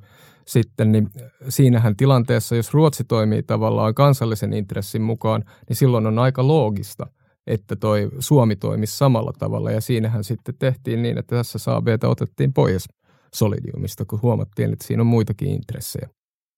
sitten, 0.47 0.93
niin 0.93 1.11
siinähän 1.49 1.97
tilanteessa, 1.97 2.57
jos 2.57 2.75
Ruotsi 2.75 3.05
toimii 3.05 3.43
tavallaan 3.43 3.95
kansallisen 3.95 4.53
intressin 4.53 5.03
mukaan, 5.03 5.45
niin 5.69 5.77
silloin 5.77 6.07
on 6.07 6.19
aika 6.19 6.47
loogista, 6.47 7.07
että 7.47 7.77
toi 7.77 8.11
Suomi 8.19 8.57
toimisi 8.57 8.97
samalla 8.97 9.33
tavalla, 9.39 9.71
ja 9.71 9.81
siinähän 9.81 10.25
sitten 10.25 10.55
tehtiin 10.59 11.03
niin, 11.03 11.19
että 11.19 11.43
SSABtä 11.43 12.09
otettiin 12.09 12.53
pois 12.53 12.89
Solidiumista, 13.35 14.05
kun 14.05 14.23
huomattiin, 14.23 14.73
että 14.73 14.87
siinä 14.87 15.01
on 15.01 15.07
muitakin 15.07 15.49
intressejä. 15.49 16.09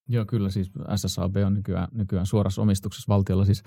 Joo, 0.09 0.25
kyllä 0.25 0.51
siis 0.51 0.71
SSAB 0.97 1.37
on 1.47 1.55
nykyään, 1.55 1.89
nykyään 1.93 2.27
suorassa 2.27 2.63
omistuksessa 2.63 3.15
valtiolla. 3.15 3.45
Siis 3.45 3.63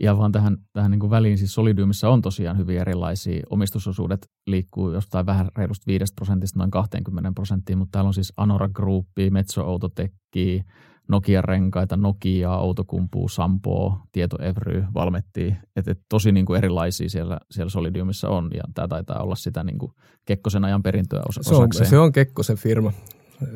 ja 0.00 0.18
vaan 0.18 0.32
tähän, 0.32 0.56
tähän 0.72 0.90
niin 0.90 1.00
kuin 1.00 1.10
väliin, 1.10 1.38
siis 1.38 1.54
Solidiumissa 1.54 2.08
on 2.08 2.22
tosiaan 2.22 2.58
hyvin 2.58 2.78
erilaisia. 2.78 3.42
Omistusosuudet 3.50 4.30
liikkuu 4.46 4.92
jostain 4.92 5.26
vähän 5.26 5.48
reilusta 5.56 5.84
5 5.86 6.14
prosentista 6.14 6.58
noin 6.58 6.70
20 6.70 7.32
prosenttiin, 7.34 7.78
mutta 7.78 7.92
täällä 7.92 8.08
on 8.08 8.14
siis 8.14 8.32
Anora 8.36 8.68
Group, 8.68 9.06
Metso 9.30 9.64
Autotekki, 9.64 10.64
Nokia-renkaita, 11.08 11.96
Nokia, 11.96 12.56
Outokumpuu, 12.56 13.28
Sampo, 13.28 13.98
Tieto 14.12 14.36
Evry, 14.42 14.84
Valmetti. 14.94 15.54
Että 15.76 15.90
et 15.90 16.00
tosi 16.08 16.32
niin 16.32 16.46
kuin 16.46 16.58
erilaisia 16.58 17.08
siellä, 17.08 17.38
siellä 17.50 17.70
Solidiumissa 17.70 18.28
on 18.28 18.50
ja 18.54 18.62
tämä 18.74 18.88
taitaa 18.88 19.22
olla 19.22 19.34
sitä 19.34 19.64
niin 19.64 19.78
kuin 19.78 19.92
Kekkosen 20.24 20.64
ajan 20.64 20.82
perintöä 20.82 21.22
osakseen. 21.28 21.56
Se 21.56 21.82
on, 21.82 21.86
se 21.86 21.98
on 21.98 22.12
Kekkosen 22.12 22.56
firma 22.56 22.92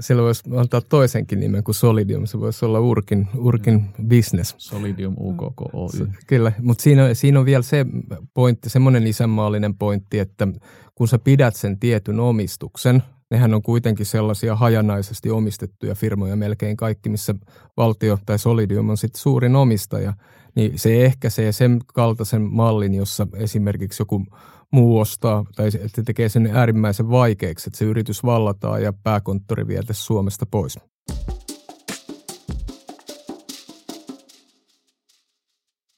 sillä 0.01 0.23
voisi 0.23 0.43
antaa 0.57 0.81
toisenkin 0.81 1.41
nimen 1.41 1.64
kuin 1.64 1.75
Solidium. 1.75 2.27
Se 2.27 2.41
voisi 2.41 2.64
olla 2.64 2.81
Urkin, 2.81 3.29
Urkin 3.37 3.85
business. 4.09 4.55
Solidium 4.59 5.14
UKK 5.21 5.75
Oy. 5.75 6.09
Kyllä, 6.27 6.53
mutta 6.62 6.83
siinä, 6.83 7.14
siinä 7.14 7.41
on 7.41 7.47
vielä 7.47 7.62
se 7.62 7.87
pointti, 8.35 8.71
semmoinen 8.71 9.07
isänmaallinen 9.07 9.75
pointti, 9.75 10.19
että 10.19 10.49
kun 10.95 11.09
sä 11.09 11.19
pidät 11.19 11.57
sen 11.57 11.79
tietyn 11.79 12.21
omistuksen, 12.21 13.03
nehän 13.31 13.55
on 13.55 13.62
kuitenkin 13.62 14.07
sellaisia 14.07 14.57
hajanaisesti 14.57 15.31
omistettuja 15.31 15.95
firmoja 15.95 16.37
melkein 16.37 16.77
kaikki, 16.77 17.09
missä 17.09 17.35
valtio 17.77 18.19
tai 18.27 18.38
Solidium 18.38 18.91
on 18.91 18.97
sitten 18.97 19.21
suurin 19.21 19.57
omistaja, 19.57 20.12
niin 20.55 20.79
se 20.79 21.05
ehkäisee 21.05 21.53
sen 21.53 21.81
kaltaisen 21.95 22.43
mallin, 22.43 22.95
jossa 22.95 23.27
esimerkiksi 23.37 24.03
joku 24.03 24.27
muu 24.72 24.98
ostaa, 24.98 25.44
tai 25.57 25.68
että 25.85 26.02
tekee 26.02 26.28
sen 26.28 26.50
äärimmäisen 26.52 27.11
vaikeaksi, 27.11 27.68
että 27.68 27.78
se 27.78 27.85
yritys 27.85 28.24
vallataan 28.24 28.83
ja 28.83 28.92
pääkonttori 28.92 29.66
vietä 29.66 29.92
Suomesta 29.92 30.46
pois. 30.46 30.78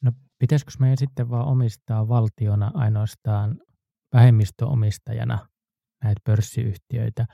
No 0.02 0.12
pitäisikö 0.38 0.72
meidän 0.78 0.98
sitten 0.98 1.30
vaan 1.30 1.48
omistaa 1.48 2.08
valtiona 2.08 2.70
ainoastaan 2.74 3.58
vähemmistöomistajana 4.14 5.48
näitä 6.04 6.20
pörssiyhtiöitä, 6.24 7.26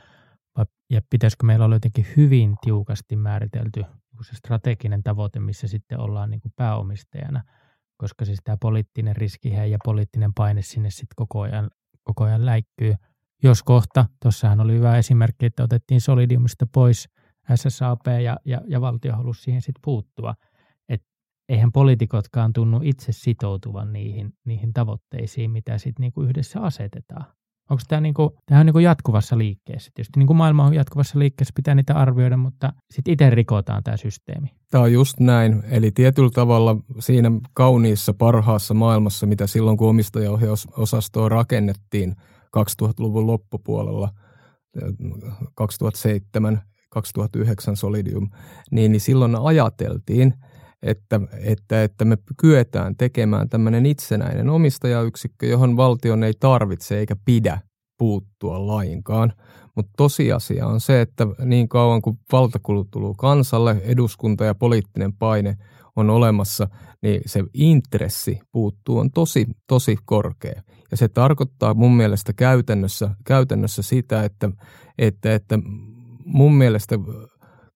vai, 0.56 0.64
ja 0.90 1.00
pitäisikö 1.10 1.46
meillä 1.46 1.64
olla 1.64 1.76
jotenkin 1.76 2.06
hyvin 2.16 2.56
tiukasti 2.60 3.16
määritelty 3.16 3.84
se 4.22 4.36
strateginen 4.36 5.02
tavoite, 5.02 5.40
missä 5.40 5.68
sitten 5.68 6.00
ollaan 6.00 6.30
niin 6.30 6.40
kuin 6.40 6.52
pääomistajana– 6.56 7.42
koska 7.96 8.24
siis 8.24 8.40
tämä 8.44 8.56
poliittinen 8.60 9.16
riski 9.16 9.48
ja 9.48 9.78
poliittinen 9.84 10.34
paine 10.34 10.62
sinne 10.62 10.90
sitten 10.90 11.16
koko 11.16 11.40
ajan, 11.40 11.70
koko 12.02 12.24
ajan 12.24 12.46
läikkyy. 12.46 12.94
Jos 13.42 13.62
kohta, 13.62 14.06
tuossahan 14.22 14.60
oli 14.60 14.72
hyvä 14.72 14.98
esimerkki, 14.98 15.46
että 15.46 15.62
otettiin 15.62 16.00
Solidiumista 16.00 16.66
pois 16.74 17.08
SSAP 17.54 18.06
ja, 18.06 18.36
ja, 18.44 18.60
ja 18.66 18.80
valtio 18.80 19.12
halusi 19.12 19.42
siihen 19.42 19.62
sitten 19.62 19.82
puuttua. 19.84 20.34
Et 20.88 21.02
eihän 21.48 21.72
poliitikotkaan 21.72 22.52
tunnu 22.52 22.80
itse 22.82 23.12
sitoutuvan 23.12 23.92
niihin, 23.92 24.32
niihin 24.44 24.72
tavoitteisiin, 24.72 25.50
mitä 25.50 25.78
sitten 25.78 26.02
niinku 26.02 26.22
yhdessä 26.22 26.60
asetetaan. 26.60 27.35
Onko 27.70 27.82
tämä 27.88 28.00
niinku, 28.00 28.22
on 28.50 28.66
niinku 28.66 28.78
jatkuvassa 28.78 29.38
liikkeessä? 29.38 29.90
Tietysti 29.94 30.20
niinku 30.20 30.34
maailma 30.34 30.64
on 30.64 30.74
jatkuvassa 30.74 31.18
liikkeessä, 31.18 31.52
pitää 31.56 31.74
niitä 31.74 31.94
arvioida, 31.94 32.36
mutta 32.36 32.72
sitten 32.90 33.12
itse 33.12 33.30
rikotaan 33.30 33.82
tämä 33.82 33.96
systeemi. 33.96 34.48
Tämä 34.70 34.84
on 34.84 34.92
just 34.92 35.20
näin. 35.20 35.62
Eli 35.70 35.90
tietyllä 35.90 36.30
tavalla 36.30 36.76
siinä 36.98 37.30
kauniissa 37.54 38.14
parhaassa 38.14 38.74
maailmassa, 38.74 39.26
mitä 39.26 39.46
silloin 39.46 39.76
kun 39.76 39.88
omistajaohjausosastoa 39.88 41.28
rakennettiin 41.28 42.16
2000-luvun 42.56 43.26
loppupuolella, 43.26 44.08
2007 45.54 46.62
2009 46.88 47.76
Solidium, 47.76 48.30
niin, 48.70 48.92
niin 48.92 49.00
silloin 49.00 49.36
ajateltiin, 49.36 50.34
että, 50.82 51.20
että, 51.42 51.82
että 51.82 52.04
me 52.04 52.18
kyetään 52.40 52.96
tekemään 52.96 53.48
tämmöinen 53.48 53.86
itsenäinen 53.86 54.50
omistajayksikkö, 54.50 55.46
johon 55.46 55.76
valtion 55.76 56.24
ei 56.24 56.32
tarvitse 56.40 56.98
eikä 56.98 57.16
pidä 57.24 57.60
puuttua 57.98 58.66
lainkaan. 58.66 59.32
Mutta 59.76 59.92
tosiasia 59.96 60.66
on 60.66 60.80
se, 60.80 61.00
että 61.00 61.26
niin 61.44 61.68
kauan 61.68 62.02
kuin 62.02 62.18
valtakulut 62.32 62.90
tuluu 62.90 63.14
kansalle, 63.14 63.80
eduskunta 63.84 64.44
ja 64.44 64.54
poliittinen 64.54 65.12
paine 65.12 65.56
on 65.96 66.10
olemassa, 66.10 66.68
niin 67.02 67.20
se 67.26 67.44
intressi 67.54 68.40
puuttuu 68.52 68.98
on 68.98 69.10
tosi, 69.10 69.46
tosi 69.66 69.96
korkea. 70.04 70.62
Ja 70.90 70.96
se 70.96 71.08
tarkoittaa 71.08 71.74
mun 71.74 71.96
mielestä 71.96 72.32
käytännössä, 72.32 73.10
käytännössä 73.24 73.82
sitä, 73.82 74.24
että, 74.24 74.50
että, 74.98 75.34
että 75.34 75.58
mun 76.24 76.54
mielestä 76.54 76.98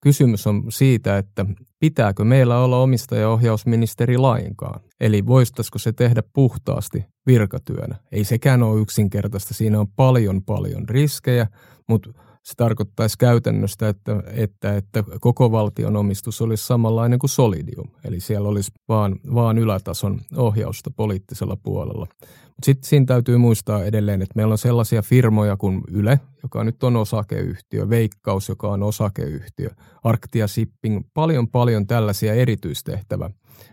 Kysymys 0.00 0.46
on 0.46 0.64
siitä, 0.68 1.18
että 1.18 1.46
pitääkö 1.78 2.24
meillä 2.24 2.58
olla 2.58 2.78
omistajaohjausministeri 2.78 4.18
lainkaan. 4.18 4.80
Eli 5.00 5.26
voisitaisiko 5.26 5.78
se 5.78 5.92
tehdä 5.92 6.22
puhtaasti 6.32 7.04
virkatyönä. 7.26 7.96
Ei 8.12 8.24
sekään 8.24 8.62
ole 8.62 8.80
yksinkertaista. 8.80 9.54
Siinä 9.54 9.80
on 9.80 9.88
paljon 9.88 10.42
paljon 10.42 10.88
riskejä, 10.88 11.46
mutta 11.88 12.10
se 12.42 12.54
tarkoittaisi 12.56 13.18
käytännössä, 13.18 13.88
että, 13.88 14.22
että, 14.26 14.76
että 14.76 15.04
koko 15.20 15.52
valtion 15.52 15.96
omistus 15.96 16.40
olisi 16.42 16.66
samanlainen 16.66 17.18
kuin 17.18 17.30
Solidium. 17.30 17.88
Eli 18.04 18.20
siellä 18.20 18.48
olisi 18.48 18.72
vaan, 18.88 19.16
vaan 19.34 19.58
ylätason 19.58 20.20
ohjausta 20.36 20.90
poliittisella 20.96 21.56
puolella. 21.62 22.06
Mutta 22.20 22.66
sitten 22.66 22.88
siinä 22.88 23.06
täytyy 23.06 23.36
muistaa 23.36 23.84
edelleen, 23.84 24.22
että 24.22 24.32
meillä 24.36 24.52
on 24.52 24.58
sellaisia 24.58 25.02
firmoja 25.02 25.56
kuin 25.56 25.80
Yle, 25.90 26.20
joka 26.42 26.64
nyt 26.64 26.82
on 26.82 26.96
osakeyhtiö, 26.96 27.88
Veikkaus, 27.88 28.48
joka 28.48 28.68
on 28.68 28.82
osakeyhtiö, 28.82 29.70
Arctia 30.04 30.46
Shipping, 30.46 31.00
paljon 31.14 31.48
paljon 31.48 31.86
tällaisia 31.86 32.34
erityistehtävä 32.34 33.30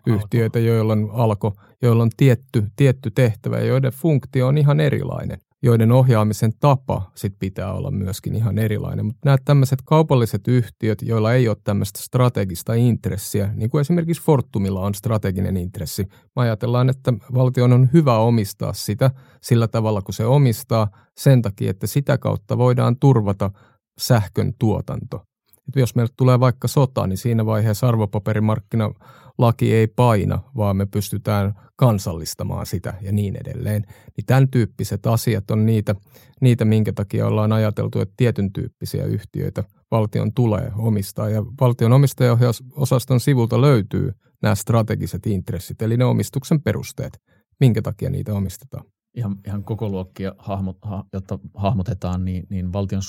yhtiöitä, 0.08 0.60
joilla 0.60 0.93
on 0.93 1.10
alko, 1.13 1.53
joilla 1.82 2.03
on 2.03 2.10
tietty, 2.17 2.63
tietty 2.75 3.12
tehtävä 3.12 3.58
ja 3.58 3.65
joiden 3.65 3.91
funktio 3.91 4.47
on 4.47 4.58
ihan 4.58 4.80
erilainen. 4.80 5.39
Joiden 5.63 5.91
ohjaamisen 5.91 6.54
tapa 6.60 7.12
sit 7.15 7.34
pitää 7.39 7.74
olla 7.74 7.91
myöskin 7.91 8.36
ihan 8.36 8.58
erilainen. 8.58 9.06
Mutta 9.06 9.22
nämä 9.26 9.38
tämmöiset 9.46 9.80
kaupalliset 9.86 10.48
yhtiöt, 10.48 11.02
joilla 11.02 11.34
ei 11.34 11.48
ole 11.48 11.58
tämmöistä 11.63 12.00
strategista 12.02 12.74
intressiä, 12.74 13.54
niin 13.56 13.70
kuin 13.70 13.82
esimerkiksi 13.82 14.24
Fortumilla 14.24 14.82
on 14.82 14.96
strateginen 14.96 15.58
intressi. 15.58 16.08
Me 16.36 16.41
ajatellaan, 16.41 16.89
että 16.89 17.13
valtion 17.34 17.74
on 17.74 17.89
hyvä 17.93 18.17
omistaa 18.17 18.74
sitä 18.74 19.12
sillä 19.41 19.67
tavalla, 19.67 20.02
kun 20.02 20.13
se 20.13 20.26
omistaa, 20.26 20.88
sen 21.17 21.41
takia, 21.41 21.72
että 21.72 21.88
sitä 21.88 22.17
kautta 22.17 22.58
voidaan 22.58 23.00
turvata 23.00 23.52
sähkön 24.00 24.54
tuotanto. 24.60 25.24
Et 25.67 25.76
jos 25.76 25.96
meille 25.96 26.13
tulee 26.17 26.39
vaikka 26.39 26.67
sota, 26.67 27.08
niin 27.08 27.17
siinä 27.17 27.46
vaiheessa 27.46 27.88
arvopaperimarkkina 27.88 28.91
laki 29.38 29.73
ei 29.73 29.88
paina, 29.88 30.39
vaan 30.58 30.78
me 30.78 30.86
pystytään 30.86 31.54
kansallistamaan 31.76 32.65
sitä 32.65 32.93
ja 33.02 33.12
niin 33.12 33.36
edelleen. 33.36 33.82
Niin 34.17 34.26
tämän 34.26 34.50
tyyppiset 34.50 35.06
asiat 35.06 35.52
on 35.52 35.65
niitä, 35.65 35.95
niitä, 36.41 36.65
minkä 36.65 36.93
takia 36.93 37.28
ollaan 37.28 37.52
ajateltu, 37.52 38.00
että 38.00 38.13
tietyn 38.17 38.54
tyyppisiä 38.54 39.06
yhtiöitä 39.06 39.63
valtion 39.91 40.34
tulee 40.34 40.71
omistaa. 40.78 41.30
Ja 41.30 41.45
valtion 41.62 41.93
omistajaohjausosaston 41.93 43.19
sivulta 43.19 43.62
löytyy 43.62 44.12
nämä 44.41 44.56
strategiset 44.56 45.26
intressit, 45.28 45.82
eli 45.82 45.97
ne 45.97 46.06
omistuksen 46.06 46.62
perusteet, 46.62 47.21
minkä 47.60 47.82
takia 47.82 48.10
niitä 48.10 48.34
omistetaan 48.34 48.86
ihan, 49.17 49.36
ihan 49.47 49.63
koko 49.63 49.89
luokkia, 49.89 50.36
hahmot, 50.38 50.77
ha, 50.82 51.03
jotta 51.13 51.39
hahmotetaan, 51.56 52.25
niin, 52.25 52.47
niin 52.49 52.73
valtion 52.73 53.01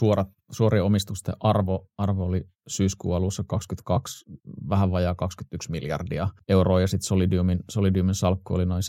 suorien 0.50 0.84
omistusten 0.84 1.34
arvo, 1.40 1.88
arvo 1.98 2.24
oli 2.24 2.44
syyskuun 2.68 3.16
alussa 3.16 3.44
22, 3.46 4.24
vähän 4.68 4.90
vajaa 4.90 5.14
21 5.14 5.70
miljardia 5.70 6.28
euroa, 6.48 6.80
ja 6.80 6.86
sitten 6.86 7.06
Solidiumin, 7.06 7.58
Solidiumin 7.70 8.14
salkku 8.14 8.54
oli 8.54 8.66
noin 8.66 8.82
7,6-7,7 8.82 8.88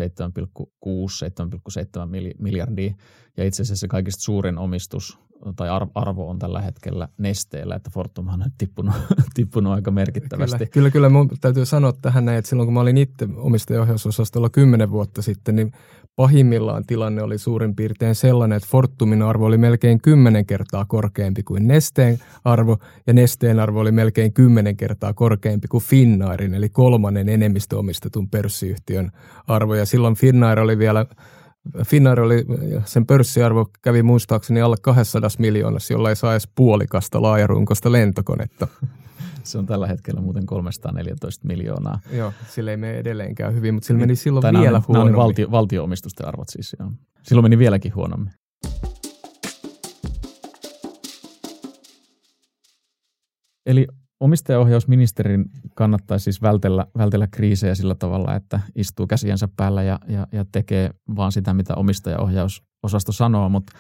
miljardia, 2.39 2.93
ja 3.39 3.45
itse 3.45 3.62
asiassa 3.62 3.88
kaikista 3.88 4.21
suurin 4.21 4.58
omistus 4.58 5.19
tai 5.56 5.67
arvo 5.95 6.30
on 6.30 6.39
tällä 6.39 6.62
hetkellä 6.62 7.08
nesteellä, 7.17 7.75
että 7.75 7.89
Fortumhan 7.89 8.41
on 8.41 8.52
tippunut, 8.58 8.95
tippunut 9.36 9.73
aika 9.73 9.91
merkittävästi. 9.91 10.58
Kyllä, 10.58 10.69
kyllä, 10.69 10.91
kyllä 10.91 11.10
mun 11.10 11.30
täytyy 11.41 11.65
sanoa 11.65 11.93
tähän 12.02 12.25
näin, 12.25 12.38
että 12.38 12.49
silloin 12.49 12.67
kun 12.67 12.73
mä 12.73 12.80
olin 12.80 12.97
itse 12.97 13.28
omistajaohjausosastolla 13.36 14.49
kymmenen 14.49 14.91
vuotta 14.91 15.21
sitten, 15.21 15.56
niin 15.56 15.71
pahimmillaan 16.15 16.86
tilanne 16.86 17.23
oli 17.23 17.38
suurin 17.38 17.75
piirtein 17.75 18.15
sellainen, 18.15 18.56
että 18.56 18.69
Fortumin 18.71 19.21
arvo 19.21 19.45
oli 19.45 19.58
melkein 19.58 20.02
kymmenen 20.02 20.45
kertaa 20.45 20.86
korkeampi 20.86 21.43
kuin 21.43 21.67
Nesteen 21.67 22.19
arvo, 22.43 22.78
ja 23.08 23.13
Nesteen 23.13 23.60
arvo 23.60 23.80
oli 23.80 23.91
melkein 23.91 24.34
kymmenen 24.34 24.78
kertaa 24.78 25.13
korkeampi 25.13 25.67
kuin 25.67 25.84
Finnairin, 25.84 26.54
eli 26.54 26.69
kolmannen 26.69 27.30
enemmistöomistetun 27.30 28.30
pörssiyhtiön 28.30 29.12
arvo, 29.47 29.75
ja 29.75 29.86
silloin 29.86 30.15
Finnair 30.15 30.60
oli 30.60 30.78
vielä 30.78 31.06
Finnair 31.86 32.22
oli, 32.22 32.45
sen 32.86 33.06
pörssiarvo 33.06 33.69
kävi 33.82 34.04
muistaakseni 34.04 34.62
alle 34.62 34.76
200 34.82 35.30
miljoonassa, 35.39 35.93
jolla 35.93 36.10
ei 36.10 36.15
saa 36.15 36.34
edes 36.34 36.50
puolikasta 36.56 37.22
laajarunkosta 37.22 37.91
lentokonetta. 37.91 38.67
Se 39.43 39.58
on 39.58 39.65
tällä 39.65 39.88
hetkellä 39.88 40.22
muuten 40.22 40.45
314 40.45 41.48
miljoonaa. 41.48 42.00
Joo, 42.12 42.34
sillä 42.50 42.72
ei 42.72 42.78
mene 42.78 42.98
edelleenkään 42.98 43.54
hyvin, 43.54 43.74
mutta 43.74 43.88
sillä 43.88 44.00
meni 44.00 44.15
silloin 44.15 44.41
Tänään 44.41 44.63
vielä 44.63 44.82
huonommin. 44.88 45.12
Nämä 45.12 45.24
valtio, 45.24 45.52
valtio-omistusten 45.52 46.28
arvot 46.28 46.50
siis, 46.50 46.76
joo. 46.80 46.91
Silloin 47.24 47.45
meni 47.45 47.58
vieläkin 47.58 47.95
huonommin. 47.95 48.34
Eli 53.65 53.88
omistajaohjausministerin 54.19 55.45
kannattaisi 55.75 56.23
siis 56.23 56.41
vältellä, 56.41 56.86
vältellä 56.97 57.27
kriisejä 57.27 57.75
sillä 57.75 57.95
tavalla, 57.95 58.36
että 58.36 58.60
istuu 58.75 59.08
käsiensä 59.08 59.47
päällä 59.58 59.84
ja, 59.84 59.99
ja, 60.08 60.27
ja 60.32 60.45
tekee 60.51 60.89
vaan 61.15 61.32
sitä, 61.32 61.53
mitä 61.53 61.75
omistajaohjausosasto 61.75 63.12
sanoo, 63.12 63.49
mutta 63.49 63.73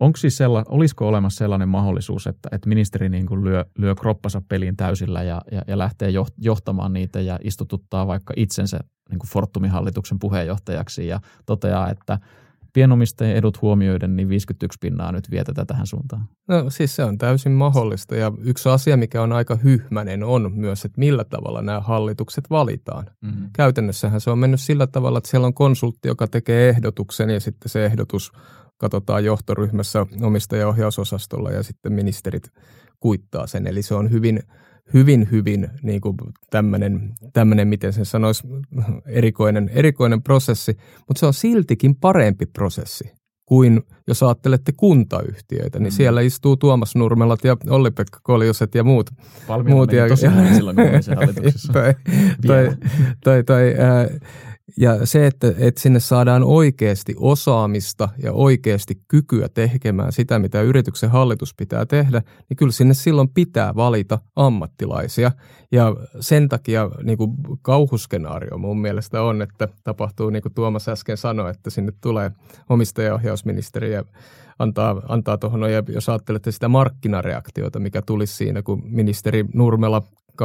onko 0.00 0.16
siis 0.16 0.36
sella, 0.36 0.64
olisiko 0.68 1.08
olemassa 1.08 1.38
sellainen 1.38 1.68
mahdollisuus, 1.68 2.26
että, 2.26 2.48
että 2.52 2.68
ministeri 2.68 3.08
niin 3.08 3.26
kuin 3.26 3.44
lyö, 3.44 3.64
lyö 3.78 3.94
kroppansa 3.94 4.42
peliin 4.48 4.76
täysillä 4.76 5.22
ja, 5.22 5.40
ja, 5.52 5.62
ja 5.66 5.78
lähtee 5.78 6.10
johtamaan 6.38 6.92
niitä 6.92 7.20
ja 7.20 7.38
istututtaa 7.42 8.06
vaikka 8.06 8.34
itsensä 8.36 8.78
niin 9.10 9.18
kuin 9.18 9.30
Fortumin 9.30 9.70
hallituksen 9.70 10.18
puheenjohtajaksi 10.18 11.06
ja 11.06 11.20
toteaa, 11.46 11.90
että– 11.90 12.18
pienomistajien 12.72 13.36
edut 13.36 13.62
huomioiden, 13.62 14.16
niin 14.16 14.28
51 14.28 14.78
pinnaa 14.80 15.12
nyt 15.12 15.30
vietetään 15.30 15.66
tähän 15.66 15.86
suuntaan. 15.86 16.28
No 16.48 16.70
siis 16.70 16.96
se 16.96 17.04
on 17.04 17.18
täysin 17.18 17.52
mahdollista 17.52 18.16
ja 18.16 18.32
yksi 18.44 18.68
asia, 18.68 18.96
mikä 18.96 19.22
on 19.22 19.32
aika 19.32 19.56
hyhmänen, 19.56 20.24
on 20.24 20.52
myös, 20.54 20.84
että 20.84 20.98
millä 20.98 21.24
tavalla 21.24 21.62
nämä 21.62 21.80
hallitukset 21.80 22.50
valitaan. 22.50 23.06
Mm-hmm. 23.20 23.50
Käytännössähän 23.52 24.20
se 24.20 24.30
on 24.30 24.38
mennyt 24.38 24.60
sillä 24.60 24.86
tavalla, 24.86 25.18
että 25.18 25.30
siellä 25.30 25.46
on 25.46 25.54
konsultti, 25.54 26.08
joka 26.08 26.26
tekee 26.26 26.68
ehdotuksen 26.68 27.30
ja 27.30 27.40
sitten 27.40 27.68
se 27.68 27.84
ehdotus 27.84 28.32
katsotaan 28.78 29.24
johtoryhmässä 29.24 30.06
omistajaohjausosastolla 30.22 31.50
ja 31.50 31.62
sitten 31.62 31.92
ministerit 31.92 32.52
kuittaa 33.00 33.46
sen. 33.46 33.66
Eli 33.66 33.82
se 33.82 33.94
on 33.94 34.10
hyvin 34.10 34.42
hyvin, 34.94 35.28
hyvin 35.30 35.68
niin 35.82 36.00
kuin 36.00 36.16
tämmöinen, 36.50 37.12
tämmöinen, 37.32 37.68
miten 37.68 37.92
sen 37.92 38.06
sanoisi, 38.06 38.42
erikoinen, 39.06 39.70
erikoinen 39.74 40.22
prosessi, 40.22 40.76
mutta 41.08 41.20
se 41.20 41.26
on 41.26 41.34
siltikin 41.34 41.96
parempi 41.96 42.46
prosessi 42.46 43.12
kuin 43.46 43.82
jos 44.06 44.22
ajattelette 44.22 44.72
kuntayhtiöitä, 44.76 45.78
niin 45.78 45.92
mm. 45.92 45.96
siellä 45.96 46.20
istuu 46.20 46.56
Tuomas 46.56 46.94
Nurmelat 46.96 47.44
ja 47.44 47.56
Olli-Pekka 47.70 48.20
Koljoset 48.22 48.74
ja 48.74 48.84
muut. 48.84 49.10
muut 49.68 49.92
ja, 49.92 50.08
tosi 50.08 50.26
ja, 50.26 50.54
silloin, 50.54 50.76
kun 50.76 50.84
tai, 51.72 51.94
tai, 52.46 52.76
tai, 53.24 53.44
tai, 53.44 53.74
ää, 53.78 54.08
ja 54.76 55.06
se, 55.06 55.26
että, 55.26 55.54
että 55.58 55.80
sinne 55.80 56.00
saadaan 56.00 56.44
oikeasti 56.44 57.14
osaamista 57.18 58.08
ja 58.22 58.32
oikeasti 58.32 58.94
kykyä 59.08 59.48
tekemään 59.48 60.12
sitä, 60.12 60.38
mitä 60.38 60.60
yrityksen 60.62 61.10
hallitus 61.10 61.54
pitää 61.54 61.86
tehdä, 61.86 62.22
niin 62.48 62.56
kyllä 62.56 62.72
sinne 62.72 62.94
silloin 62.94 63.28
pitää 63.28 63.74
valita 63.74 64.18
ammattilaisia. 64.36 65.32
Ja 65.72 65.96
sen 66.20 66.48
takia 66.48 66.90
niin 67.02 67.18
kuin 67.18 67.30
kauhuskenaario 67.62 68.58
mun 68.58 68.80
mielestä 68.80 69.22
on, 69.22 69.42
että 69.42 69.68
tapahtuu 69.84 70.30
niin 70.30 70.42
kuin 70.42 70.54
Tuomas 70.54 70.88
äsken 70.88 71.16
sanoi, 71.16 71.50
että 71.50 71.70
sinne 71.70 71.92
tulee 72.00 72.30
omistajaohjausministeri 72.68 73.92
ja 73.92 74.04
antaa, 74.58 75.02
antaa 75.08 75.38
tuohon, 75.38 75.72
ja 75.72 75.82
jos 75.88 76.08
ajattelette 76.08 76.50
sitä 76.50 76.68
markkinareaktiota, 76.68 77.80
mikä 77.80 78.02
tulisi 78.02 78.36
siinä, 78.36 78.62
kun 78.62 78.82
ministeri 78.84 79.44
Nurmela 79.54 80.02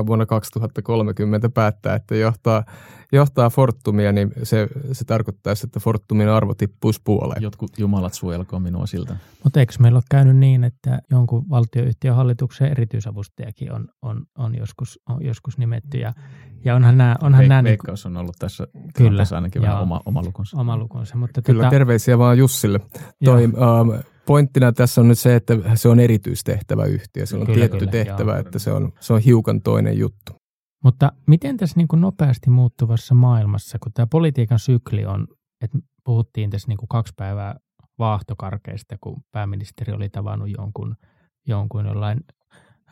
vuonna 0.08 0.26
2030 0.26 1.50
päättää, 1.50 1.96
että 1.96 2.16
johtaa, 2.16 2.64
johtaa 3.12 3.50
Fortumia, 3.50 4.12
niin 4.12 4.32
se, 4.44 4.68
se 4.92 5.06
tarkoittaisi, 5.06 5.66
että 5.68 5.80
Fortumin 5.80 6.30
arvo 6.30 6.54
tippuisi 6.54 7.02
puoleen. 7.04 7.44
Jotkut 7.44 7.72
jumalat 7.80 8.14
suojelkoon 8.14 8.62
minua 8.62 8.86
siltä. 8.86 9.16
Mutta 9.44 9.60
eikö 9.60 9.74
meillä 9.80 9.98
ole 9.98 10.04
käynyt 10.12 10.38
niin, 10.38 10.64
että 10.64 11.00
jonkun 11.12 11.50
valtioyhtiön 11.50 12.16
hallituksen 12.16 12.72
erityisavustajakin 12.72 13.72
on, 13.72 13.88
on, 14.02 14.26
on, 14.38 14.56
joskus, 14.58 15.00
on 15.10 15.26
joskus 15.26 15.58
nimetty 15.58 15.98
ja, 15.98 16.14
ja 16.66 16.76
onhan 16.76 16.98
nämä... 16.98 17.16
Onhan 17.22 17.44
Veik- 17.44 17.50
nämä 17.50 17.62
niinku- 17.62 17.70
Veikkaus 17.70 18.06
on 18.06 18.18
ollut 18.18 18.36
tässä 18.40 18.68
kyllä, 18.98 19.24
ainakin 19.36 19.62
vähän 19.62 19.82
oma, 19.82 20.02
oma 20.06 20.24
lukunsa. 20.24 20.58
Oma 20.58 20.78
lukunsa 20.78 21.18
mutta 21.18 21.42
kyllä, 21.42 21.64
tota, 21.64 21.70
terveisiä 21.70 22.18
vaan 22.18 22.38
Jussille. 22.38 22.80
Toi, 23.26 23.44
um, 23.46 23.54
pointtina 24.28 24.72
tässä 24.72 25.02
on 25.02 25.08
nyt 25.08 25.20
se, 25.20 25.36
että 25.36 25.54
se 25.76 25.90
on 25.90 26.00
erityistehtävä 26.00 26.86
yhtiö. 26.86 27.26
Se 27.26 27.38
on 27.38 27.46
kyllä, 27.46 27.58
tietty 27.58 27.78
kyllä, 27.78 27.92
tehtävä, 27.92 28.32
joo. 28.32 28.40
että 28.40 28.60
se 28.60 28.72
on, 28.72 28.92
se 29.00 29.14
on 29.14 29.22
hiukan 29.22 29.62
toinen 29.62 29.98
juttu. 29.98 30.32
Mutta 30.84 31.12
miten 31.28 31.58
tässä 31.58 31.78
niin 31.78 31.88
kuin 31.88 32.02
nopeasti 32.02 32.50
muuttuvassa 32.50 33.16
maailmassa, 33.16 33.78
kun 33.84 33.92
tämä 33.94 34.08
politiikan 34.12 34.60
sykli 34.60 35.06
on, 35.06 35.28
että 35.62 35.78
puhuttiin 36.04 36.50
tässä 36.50 36.68
niin 36.68 36.78
kuin 36.78 36.90
kaksi 36.90 37.14
päivää 37.18 37.56
vaahtokarkeista, 38.00 38.96
kun 39.02 39.24
pääministeri 39.32 39.94
oli 39.94 40.10
tavannut 40.10 40.50
jonkun, 40.58 40.96
jonkun 41.48 41.86
jollain 41.86 42.20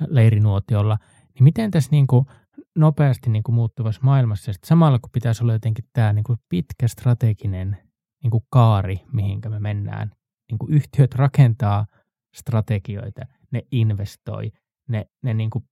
leirinuotiolla, 0.07 0.97
niin 1.33 1.43
miten 1.43 1.71
tässä 1.71 1.91
niin 1.91 2.07
kuin 2.07 2.25
nopeasti 2.75 3.29
niin 3.29 3.43
kuin 3.43 3.55
muuttuvassa 3.55 4.01
maailmassa, 4.03 4.51
samalla 4.65 4.99
kun 4.99 5.09
pitäisi 5.11 5.43
olla 5.43 5.53
jotenkin 5.53 5.85
tämä 5.93 6.13
niin 6.13 6.23
kuin 6.23 6.39
pitkä 6.49 6.87
strateginen 6.87 7.77
niin 8.23 8.31
kuin 8.31 8.43
kaari, 8.49 9.01
mihinkä 9.13 9.49
me 9.49 9.59
mennään, 9.59 10.11
niin 10.51 10.59
kuin 10.59 10.73
yhtiöt 10.73 11.15
rakentaa 11.15 11.85
strategioita, 12.35 13.21
ne 13.51 13.61
investoi, 13.71 14.51
ne, 14.89 15.05
ne 15.23 15.33
niin 15.33 15.49
kuin, 15.49 15.63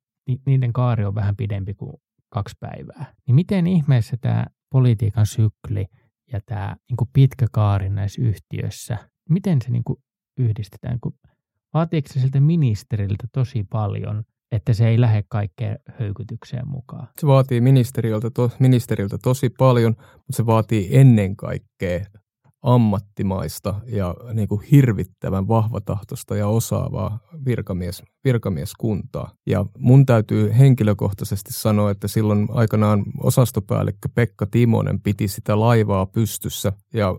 niiden 0.45 0.73
kaari 0.73 1.05
on 1.05 1.15
vähän 1.15 1.35
pidempi 1.35 1.73
kuin 1.73 1.93
kaksi 2.29 2.55
päivää. 2.59 3.13
Niin 3.27 3.35
miten 3.35 3.67
ihmeessä 3.67 4.17
tämä 4.21 4.45
politiikan 4.71 5.25
sykli 5.25 5.85
ja 6.31 6.39
tämä 6.45 6.75
niin 6.89 6.97
kuin 6.97 7.09
pitkä 7.13 7.47
kaari 7.51 7.89
näissä 7.89 8.21
yhtiöissä, 8.21 8.97
miten 9.29 9.61
se 9.61 9.71
niin 9.71 9.83
kuin 9.83 9.99
yhdistetään? 10.37 10.99
Kun 10.99 11.13
vaatiiko 11.73 12.07
se 12.13 12.19
siltä 12.19 12.39
ministeriltä 12.39 13.27
tosi 13.33 13.63
paljon, 13.63 14.23
että 14.51 14.73
se 14.73 14.87
ei 14.87 15.01
lähde 15.01 15.23
kaikkeen 15.29 15.77
höykytykseen 15.99 16.67
mukaan? 16.67 17.07
Se 17.19 17.27
vaatii 17.27 17.61
ministeriltä, 17.61 18.29
to, 18.29 18.51
ministeriltä 18.59 19.17
tosi 19.23 19.49
paljon, 19.49 19.95
mutta 19.97 20.35
se 20.35 20.45
vaatii 20.45 20.97
ennen 20.97 21.35
kaikkea 21.35 22.05
ammattimaista 22.63 23.75
ja 23.85 24.15
niin 24.33 24.47
kuin 24.47 24.61
hirvittävän 24.61 25.47
vahvatahtoista 25.47 26.35
ja 26.35 26.47
osaavaa 26.47 27.19
virkamies, 27.45 28.03
virkamieskuntaa. 28.23 29.31
Ja 29.45 29.65
mun 29.77 30.05
täytyy 30.05 30.53
henkilökohtaisesti 30.57 31.53
sanoa, 31.53 31.91
että 31.91 32.07
silloin 32.07 32.47
aikanaan 32.51 33.03
osastopäällikkö 33.23 34.09
Pekka 34.15 34.45
Timonen 34.45 35.01
piti 35.01 35.27
sitä 35.27 35.59
laivaa 35.59 36.05
pystyssä 36.05 36.73
ja 36.93 37.15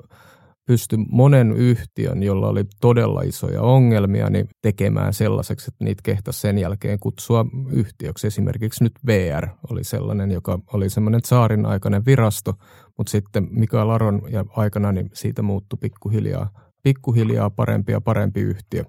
pysty 0.66 0.96
monen 1.10 1.52
yhtiön, 1.52 2.22
jolla 2.22 2.48
oli 2.48 2.64
todella 2.80 3.22
isoja 3.22 3.62
ongelmia, 3.62 4.30
niin 4.30 4.48
tekemään 4.62 5.12
sellaiseksi, 5.12 5.70
että 5.70 5.84
niitä 5.84 6.00
kehtasi 6.02 6.40
sen 6.40 6.58
jälkeen 6.58 6.98
kutsua 6.98 7.46
yhtiöksi. 7.70 8.26
Esimerkiksi 8.26 8.84
nyt 8.84 8.92
VR 9.06 9.48
oli 9.70 9.84
sellainen, 9.84 10.30
joka 10.30 10.58
oli 10.72 10.90
semmoinen 10.90 11.20
saarin 11.24 11.66
aikainen 11.66 12.06
virasto, 12.06 12.54
mutta 12.98 13.10
sitten 13.10 13.48
Mikael 13.50 13.90
Aron 13.90 14.22
ja 14.30 14.44
aikana 14.56 14.92
niin 14.92 15.10
siitä 15.12 15.42
muuttui 15.42 15.78
pikkuhiljaa, 15.80 16.50
pikkuhiljaa 16.82 17.50
parempi 17.50 17.92
ja 17.92 18.00
parempi 18.00 18.40
yhtiö. 18.40 18.84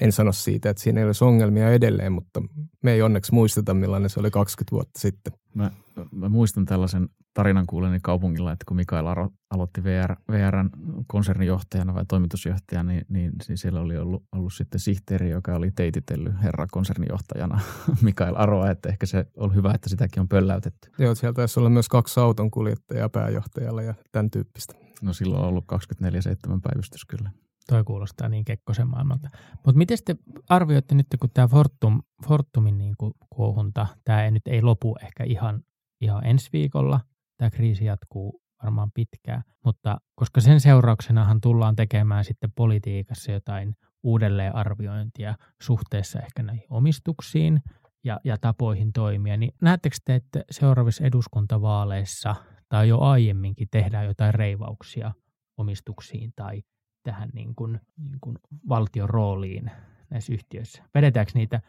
En 0.00 0.12
sano 0.12 0.32
siitä, 0.32 0.70
että 0.70 0.82
siinä 0.82 1.00
ei 1.00 1.06
olisi 1.06 1.24
ongelmia 1.24 1.70
edelleen, 1.70 2.12
mutta 2.12 2.42
me 2.82 2.92
ei 2.92 3.02
onneksi 3.02 3.34
muisteta, 3.34 3.74
millainen 3.74 4.10
se 4.10 4.20
oli 4.20 4.30
20 4.30 4.72
vuotta 4.72 5.00
sitten. 5.00 5.32
Mä, 5.54 5.70
mä 6.12 6.28
muistan 6.28 6.64
tällaisen 6.64 7.08
tarinan 7.34 7.66
kuuleni 7.66 7.98
kaupungilla, 8.02 8.52
että 8.52 8.64
kun 8.68 8.76
Mikael 8.76 9.06
alo, 9.06 9.30
aloitti 9.50 9.84
VR, 9.84 10.16
VRn 10.30 10.70
konsernijohtajana 11.06 11.94
vai 11.94 12.04
toimitusjohtajana, 12.08 12.92
niin, 12.92 13.06
niin, 13.08 13.32
niin 13.48 13.58
siellä 13.58 13.80
oli 13.80 13.96
ollut, 13.96 14.24
ollut 14.32 14.52
sitten 14.52 14.80
sihteeri, 14.80 15.30
joka 15.30 15.54
oli 15.54 15.70
teititellyt 15.70 16.42
herra 16.42 16.66
konsernijohtajana 16.70 17.60
Mikael 18.02 18.34
Aroa, 18.36 18.70
että 18.70 18.88
ehkä 18.88 19.06
se 19.06 19.26
on 19.36 19.54
hyvä, 19.54 19.72
että 19.74 19.88
sitäkin 19.88 20.20
on 20.20 20.28
pölläytetty. 20.28 20.90
Joo, 20.98 21.14
siellä 21.14 21.34
taisi 21.34 21.60
olla 21.60 21.70
myös 21.70 21.88
kaksi 21.88 22.20
auton 22.20 22.50
kuljettajaa 22.50 23.08
pääjohtajalla 23.08 23.82
ja 23.82 23.94
tämän 24.12 24.30
tyyppistä. 24.30 24.74
No 25.02 25.12
silloin 25.12 25.42
on 25.42 25.48
ollut 25.48 25.64
24-7 25.72 26.60
päivystys 26.62 27.04
kyllä. 27.04 27.30
Toi 27.68 27.84
kuulostaa 27.84 28.28
niin 28.28 28.44
Kekkosen 28.44 28.88
maailmalta. 28.88 29.28
Mutta 29.54 29.78
miten 29.78 29.98
te 30.04 30.16
arvioitte 30.48 30.94
nyt, 30.94 31.06
kun 31.20 31.30
tämä 31.34 31.48
Fortum, 31.48 32.02
Fortumin 32.26 32.78
niin 32.78 32.94
kuin 32.98 33.12
kuohunta, 33.30 33.86
tämä 34.04 34.24
ei 34.24 34.30
nyt 34.30 34.46
ei 34.46 34.62
lopu 34.62 34.96
ehkä 35.02 35.24
ihan, 35.24 35.62
ihan 36.00 36.26
ensi 36.26 36.48
viikolla, 36.52 37.00
tämä 37.36 37.50
kriisi 37.50 37.84
jatkuu 37.84 38.40
varmaan 38.62 38.90
pitkään, 38.94 39.42
mutta 39.64 39.98
koska 40.14 40.40
sen 40.40 40.60
seurauksenahan 40.60 41.40
tullaan 41.40 41.76
tekemään 41.76 42.24
sitten 42.24 42.52
politiikassa 42.52 43.32
jotain 43.32 43.74
uudelleenarviointia 44.02 45.34
suhteessa 45.62 46.20
ehkä 46.20 46.42
näihin 46.42 46.66
omistuksiin 46.70 47.62
ja, 48.04 48.20
ja 48.24 48.36
tapoihin 48.40 48.92
toimia, 48.92 49.36
niin 49.36 49.54
näettekö 49.62 49.96
te, 50.04 50.14
että 50.14 50.42
seuraavissa 50.50 51.04
eduskuntavaaleissa 51.04 52.34
tai 52.68 52.88
jo 52.88 52.98
aiemminkin 53.00 53.68
tehdään 53.70 54.06
jotain 54.06 54.34
reivauksia 54.34 55.12
omistuksiin 55.56 56.32
tai 56.36 56.62
tähän 57.02 57.28
niin 57.32 57.54
kuin, 57.54 57.80
niin 57.98 58.18
kuin 58.20 58.36
valtion 58.68 59.10
rooliin 59.10 59.70
näissä 60.10 60.32
yhtiöissä? 60.32 60.82
Vedetäänkö 60.94 61.32
niitä? 61.34 61.60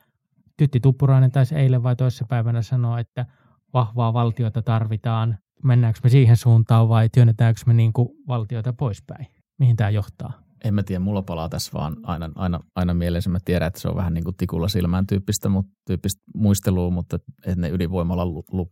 Tytti 0.58 0.80
Tuppurainen 0.80 1.32
taisi 1.32 1.56
eilen 1.56 1.84
vai 1.84 1.96
toisessa 1.96 2.26
päivänä 2.30 2.62
sanoa, 2.62 3.00
että 3.00 3.26
vahvaa 3.74 4.14
valtiota 4.14 4.62
tarvitaan. 4.62 5.38
Mennäänkö 5.64 6.00
me 6.04 6.10
siihen 6.10 6.38
suuntaan 6.38 6.90
vai 6.90 7.10
työnnetäänkö 7.10 7.62
me 7.66 7.74
niin 7.74 7.94
kuin 7.94 8.10
valtiota 8.28 8.74
poispäin? 8.74 9.28
Mihin 9.60 9.76
tämä 9.76 9.90
johtaa? 9.90 10.46
En 10.64 10.74
mä 10.74 10.84
tiedä, 10.84 11.00
mulla 11.00 11.22
palaa 11.22 11.50
tässä 11.50 11.72
vaan 11.74 11.98
aina, 12.04 12.30
aina, 12.36 12.60
aina 12.76 12.94
mieleen. 12.94 13.24
Mä 13.30 13.38
tiedän, 13.46 13.68
että 13.68 13.80
se 13.80 13.88
on 13.88 13.96
vähän 13.96 14.14
niin 14.14 14.24
kuin 14.24 14.36
tikulla 14.36 14.68
silmään 14.68 15.08
tyyppistä, 15.08 15.50
mutta, 15.50 15.72
tyyppistä 15.88 16.22
muistelua, 16.36 16.90
mutta 16.90 17.16
että 17.46 17.62
ne 17.62 17.70
ydinvoimalla 17.70 18.26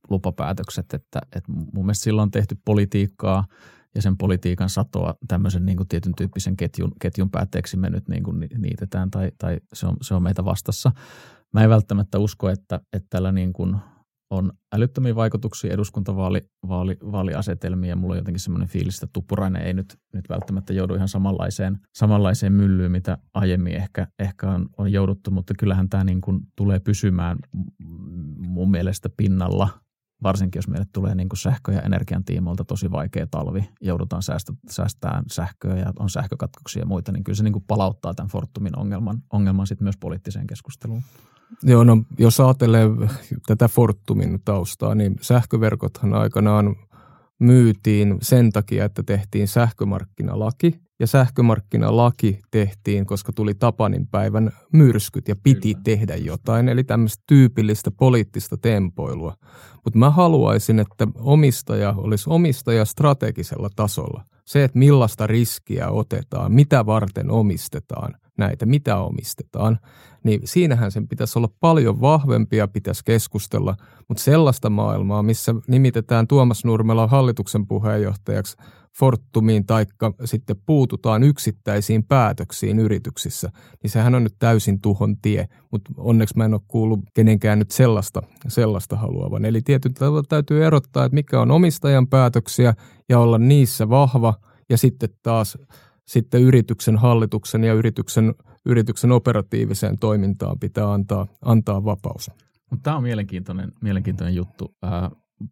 lupapäätökset, 0.09 0.93
että, 0.93 1.19
että 1.35 1.51
mun 1.51 1.85
mielestä 1.85 2.03
silloin 2.03 2.23
on 2.23 2.31
tehty 2.31 2.57
politiikkaa 2.65 3.45
ja 3.95 4.01
sen 4.01 4.17
politiikan 4.17 4.69
satoa 4.69 5.15
tämmöisen 5.27 5.65
niin 5.65 5.77
kuin 5.77 5.87
tietyn 5.87 6.15
tyyppisen 6.17 6.57
ketjun, 6.57 6.91
ketjun 7.01 7.29
päätteeksi 7.29 7.77
me 7.77 7.89
nyt 7.89 8.07
niin 8.09 8.23
kuin 8.23 8.47
niitetään 8.57 9.11
tai, 9.11 9.31
tai 9.37 9.59
se, 9.73 9.87
on, 9.87 9.97
se 10.01 10.13
on 10.13 10.23
meitä 10.23 10.45
vastassa. 10.45 10.91
Mä 11.53 11.63
en 11.63 11.69
välttämättä 11.69 12.19
usko, 12.19 12.49
että, 12.49 12.79
että 12.93 13.07
tällä 13.09 13.31
niin 13.31 13.53
kuin 13.53 13.75
on 14.33 14.51
älyttömiä 14.73 15.15
vaikutuksia 15.15 15.73
eduskuntavaaliasetelmiin 15.73 17.89
ja 17.89 17.95
mulla 17.95 18.13
on 18.13 18.17
jotenkin 18.17 18.39
semmoinen 18.39 18.69
fiilis, 18.69 18.95
että 18.95 19.07
Tuppurainen 19.13 19.61
ei 19.61 19.73
nyt, 19.73 19.97
nyt 20.13 20.29
välttämättä 20.29 20.73
joudu 20.73 20.95
ihan 20.95 21.07
samanlaiseen, 21.07 21.79
samanlaiseen 21.95 22.53
myllyyn, 22.53 22.91
mitä 22.91 23.17
aiemmin 23.33 23.75
ehkä, 23.75 24.07
ehkä 24.19 24.49
on, 24.49 24.69
on 24.77 24.91
jouduttu, 24.91 25.31
mutta 25.31 25.53
kyllähän 25.59 25.89
tämä 25.89 26.03
niin 26.03 26.21
kuin 26.21 26.39
tulee 26.55 26.79
pysymään 26.79 27.37
mun 28.37 28.71
mielestä 28.71 29.09
pinnalla– 29.17 29.69
varsinkin 30.23 30.57
jos 30.57 30.67
meille 30.67 30.85
tulee 30.93 31.15
niin 31.15 31.29
kuin 31.29 31.39
sähkö- 31.39 31.71
ja 31.71 31.81
energian 31.81 32.23
tiimoilta 32.23 32.65
tosi 32.65 32.91
vaikea 32.91 33.27
talvi, 33.27 33.69
joudutaan 33.81 34.23
säästä, 34.23 34.53
säästämään 34.69 35.23
sähköä 35.31 35.77
ja 35.77 35.93
on 35.99 36.09
sähkökatkoksia 36.09 36.81
ja 36.81 36.85
muita, 36.85 37.11
niin 37.11 37.23
kyllä 37.23 37.37
se 37.37 37.43
niin 37.43 37.53
kuin 37.53 37.65
palauttaa 37.67 38.13
tämän 38.13 38.29
Fortumin 38.29 38.79
ongelman, 38.79 39.23
ongelman 39.33 39.67
sitten 39.67 39.85
myös 39.85 39.97
poliittiseen 39.97 40.47
keskusteluun. 40.47 41.03
Joo, 41.63 41.83
no 41.83 41.97
jos 42.19 42.39
ajattelee 42.39 42.89
tätä 43.47 43.67
Fortumin 43.67 44.39
taustaa, 44.45 44.95
niin 44.95 45.15
sähköverkothan 45.21 46.13
aikanaan 46.13 46.75
myytiin 47.39 48.17
sen 48.21 48.51
takia, 48.51 48.85
että 48.85 49.03
tehtiin 49.03 49.47
sähkömarkkinalaki, 49.47 50.82
ja 51.03 51.07
sähkömarkkinalaki 51.07 52.39
tehtiin, 52.51 53.05
koska 53.05 53.33
tuli 53.33 53.53
Tapanin 53.53 54.07
päivän 54.07 54.51
myrskyt 54.73 55.27
ja 55.27 55.35
piti 55.43 55.73
Kyllä. 55.73 55.83
tehdä 55.83 56.15
jotain, 56.15 56.69
eli 56.69 56.83
tämmöistä 56.83 57.23
tyypillistä 57.27 57.91
poliittista 57.91 58.57
tempoilua. 58.57 59.33
Mutta 59.83 59.99
mä 59.99 60.09
haluaisin, 60.09 60.79
että 60.79 61.07
omistaja 61.15 61.93
olisi 61.97 62.29
omistaja 62.29 62.85
strategisella 62.85 63.69
tasolla. 63.75 64.23
Se, 64.45 64.63
että 64.63 64.79
millaista 64.79 65.27
riskiä 65.27 65.89
otetaan, 65.89 66.51
mitä 66.51 66.85
varten 66.85 67.31
omistetaan 67.31 68.13
näitä, 68.37 68.65
mitä 68.65 68.97
omistetaan, 68.97 69.79
niin 70.23 70.41
siinähän 70.43 70.91
sen 70.91 71.07
pitäisi 71.07 71.39
olla 71.39 71.49
paljon 71.59 72.01
vahvempia, 72.01 72.67
pitäisi 72.67 73.01
keskustella, 73.05 73.75
mutta 74.07 74.23
sellaista 74.23 74.69
maailmaa, 74.69 75.23
missä 75.23 75.55
nimitetään 75.67 76.27
Tuomas 76.27 76.65
Nurmela 76.65 77.07
hallituksen 77.07 77.67
puheenjohtajaksi 77.67 78.57
Fortumiin 78.99 79.65
taikka 79.65 80.13
sitten 80.25 80.55
puututaan 80.65 81.23
yksittäisiin 81.23 82.03
päätöksiin 82.03 82.79
yrityksissä, 82.79 83.51
niin 83.83 83.91
sehän 83.91 84.15
on 84.15 84.23
nyt 84.23 84.35
täysin 84.39 84.81
tuhon 84.81 85.17
tie, 85.17 85.47
mutta 85.71 85.91
onneksi 85.97 86.37
mä 86.37 86.45
en 86.45 86.53
ole 86.53 86.61
kuullut 86.67 86.99
kenenkään 87.13 87.59
nyt 87.59 87.71
sellaista, 87.71 88.21
sellaista 88.47 88.95
haluavan. 88.95 89.45
Eli 89.45 89.61
tietyllä 89.61 89.95
tavalla 89.99 90.23
täytyy 90.29 90.65
erottaa, 90.65 91.05
että 91.05 91.15
mikä 91.15 91.41
on 91.41 91.51
omistajan 91.51 92.07
päätöksiä 92.07 92.73
ja 93.09 93.19
olla 93.19 93.37
niissä 93.37 93.89
vahva 93.89 94.33
ja 94.69 94.77
sitten 94.77 95.09
taas 95.23 95.57
sitten 96.05 96.41
yrityksen 96.41 96.97
hallituksen 96.97 97.63
ja 97.63 97.73
yrityksen, 97.73 98.33
yrityksen 98.65 99.11
operatiiviseen 99.11 99.99
toimintaan 99.99 100.59
pitää 100.59 100.93
antaa, 100.93 101.27
antaa 101.41 101.85
vapaus. 101.85 102.31
Tämä 102.83 102.97
on 102.97 103.03
mielenkiintoinen, 103.03 103.71
mielenkiintoinen 103.81 104.35
juttu. 104.35 104.75
Äh, 104.83 104.91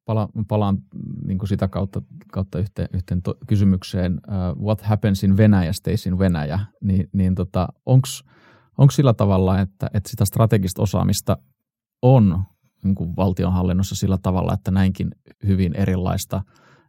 pala, 0.06 0.30
palaan 0.48 0.78
niin 1.26 1.38
kuin 1.38 1.50
sitä 1.50 1.68
kautta, 1.68 2.02
kautta 2.32 2.60
yhteen, 2.60 2.88
yhteen 2.94 3.22
to, 3.22 3.36
kysymykseen, 3.48 4.14
uh, 4.14 4.66
what 4.66 4.82
happens 4.82 5.24
in 5.24 5.38
Venäjä 5.38 5.74
stays 5.74 6.06
in 6.06 6.20
Venäjä, 6.20 6.60
niin, 6.82 7.10
niin 7.14 7.36
tota, 7.36 7.68
onko 7.86 8.92
sillä 8.92 9.14
tavalla, 9.14 9.60
että, 9.60 9.90
että 9.94 10.10
sitä 10.10 10.26
strategista 10.26 10.82
osaamista 10.82 11.38
on 12.02 12.44
niin 12.84 12.96
kuin 12.96 13.16
valtionhallinnossa 13.16 13.96
sillä 13.96 14.18
tavalla, 14.18 14.54
että 14.54 14.72
näinkin 14.72 15.12
hyvin 15.48 15.76
erilaista, 15.76 16.42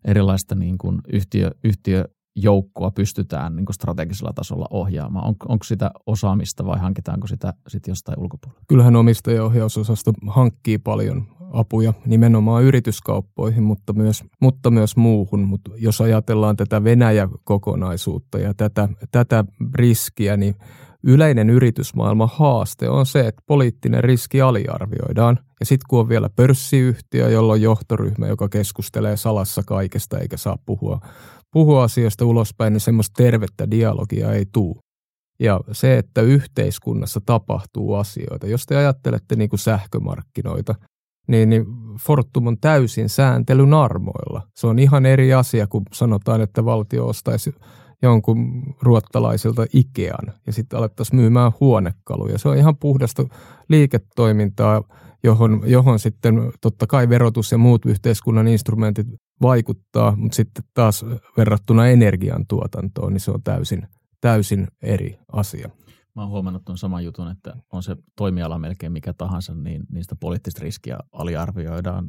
erilaista 0.04 0.54
niin 0.54 0.78
kuin 0.78 1.00
yhtiö, 1.12 1.50
yhtiö 1.64 2.04
joukkoa 2.36 2.90
pystytään 2.90 3.56
niin 3.56 3.66
strategisella 3.72 4.32
tasolla 4.32 4.66
ohjaamaan? 4.70 5.28
On, 5.28 5.34
onko 5.48 5.64
sitä 5.64 5.90
osaamista 6.06 6.66
vai 6.66 6.78
hankitaanko 6.78 7.26
sitä 7.26 7.54
sit 7.68 7.86
jostain 7.86 8.18
ulkopuolella? 8.20 8.62
Kyllähän 8.68 8.96
omistajaohjausosasto 8.96 10.12
hankkii 10.26 10.78
paljon 10.78 11.26
apuja 11.52 11.92
nimenomaan 12.06 12.64
yrityskauppoihin, 12.64 13.62
mutta 13.62 13.92
myös, 13.92 14.24
mutta 14.40 14.70
myös 14.70 14.96
muuhun. 14.96 15.40
Mutta 15.40 15.70
jos 15.76 16.00
ajatellaan 16.00 16.56
tätä 16.56 16.84
Venäjä-kokonaisuutta 16.84 18.38
ja 18.38 18.54
tätä, 18.54 18.88
tätä 19.10 19.44
riskiä, 19.74 20.36
niin 20.36 20.54
yleinen 21.04 21.50
yritysmaailman 21.50 22.28
haaste 22.32 22.88
on 22.88 23.06
se, 23.06 23.20
että 23.20 23.42
poliittinen 23.46 24.04
riski 24.04 24.40
aliarvioidaan. 24.40 25.38
Ja 25.60 25.66
sitten 25.66 25.86
kun 25.90 26.00
on 26.00 26.08
vielä 26.08 26.30
pörssiyhtiö, 26.36 27.28
jolla 27.30 27.52
on 27.52 27.62
johtoryhmä, 27.62 28.26
joka 28.26 28.48
keskustelee 28.48 29.16
salassa 29.16 29.62
kaikesta 29.66 30.18
eikä 30.18 30.36
saa 30.36 30.58
puhua, 30.66 31.00
puhua 31.52 31.82
asioista 31.82 32.24
ulospäin, 32.24 32.72
niin 32.72 32.80
semmoista 32.80 33.22
tervettä 33.22 33.70
dialogia 33.70 34.32
ei 34.32 34.46
tule. 34.52 34.80
Ja 35.40 35.60
se, 35.72 35.98
että 35.98 36.20
yhteiskunnassa 36.22 37.20
tapahtuu 37.26 37.94
asioita, 37.94 38.46
jos 38.46 38.66
te 38.66 38.76
ajattelette 38.76 39.36
niin 39.36 39.50
kuin 39.50 39.60
sähkömarkkinoita, 39.60 40.74
niin, 41.26 41.50
niin 41.50 41.66
Fortum 42.00 42.46
on 42.46 42.58
täysin 42.60 43.08
sääntelyn 43.08 43.74
armoilla. 43.74 44.42
Se 44.54 44.66
on 44.66 44.78
ihan 44.78 45.06
eri 45.06 45.34
asia, 45.34 45.66
kun 45.66 45.82
sanotaan, 45.92 46.40
että 46.40 46.64
valtio 46.64 47.06
ostaisi 47.06 47.54
jonkun 48.02 48.62
ruottalaisilta 48.82 49.66
Ikean 49.72 50.32
ja 50.46 50.52
sitten 50.52 50.78
alettaisiin 50.78 51.20
myymään 51.20 51.52
huonekaluja. 51.60 52.38
Se 52.38 52.48
on 52.48 52.56
ihan 52.56 52.76
puhdasta 52.76 53.24
liiketoimintaa, 53.68 54.82
johon, 55.24 55.62
johon 55.66 55.98
sitten 55.98 56.52
totta 56.60 56.86
kai 56.86 57.08
verotus 57.08 57.52
ja 57.52 57.58
muut 57.58 57.86
yhteiskunnan 57.86 58.48
instrumentit 58.48 59.06
vaikuttaa, 59.42 60.16
mutta 60.16 60.36
sitten 60.36 60.64
taas 60.74 61.04
verrattuna 61.36 61.88
energiantuotantoon, 61.88 63.12
niin 63.12 63.20
se 63.20 63.30
on 63.30 63.42
täysin, 63.42 63.86
täysin 64.20 64.68
eri 64.82 65.18
asia. 65.32 65.70
Mä 66.16 66.22
oon 66.22 66.30
huomannut 66.30 66.64
tuon 66.64 66.78
saman 66.78 67.04
jutun, 67.04 67.30
että 67.30 67.56
on 67.72 67.82
se 67.82 67.96
toimiala 68.16 68.58
melkein 68.58 68.92
mikä 68.92 69.12
tahansa, 69.12 69.54
niin 69.54 69.82
niistä 69.92 70.16
poliittista 70.16 70.60
riskiä 70.62 70.98
aliarvioidaan. 71.12 72.08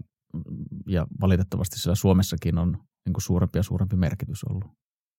Ja 0.88 1.08
valitettavasti 1.22 1.80
siellä 1.80 1.96
Suomessakin 1.96 2.58
on 2.58 2.78
niin 3.06 3.14
kuin 3.14 3.22
suurempi 3.22 3.60
ja 3.60 3.64
suurempi 3.64 3.96
merkitys 3.96 4.44
ollut. 4.44 4.66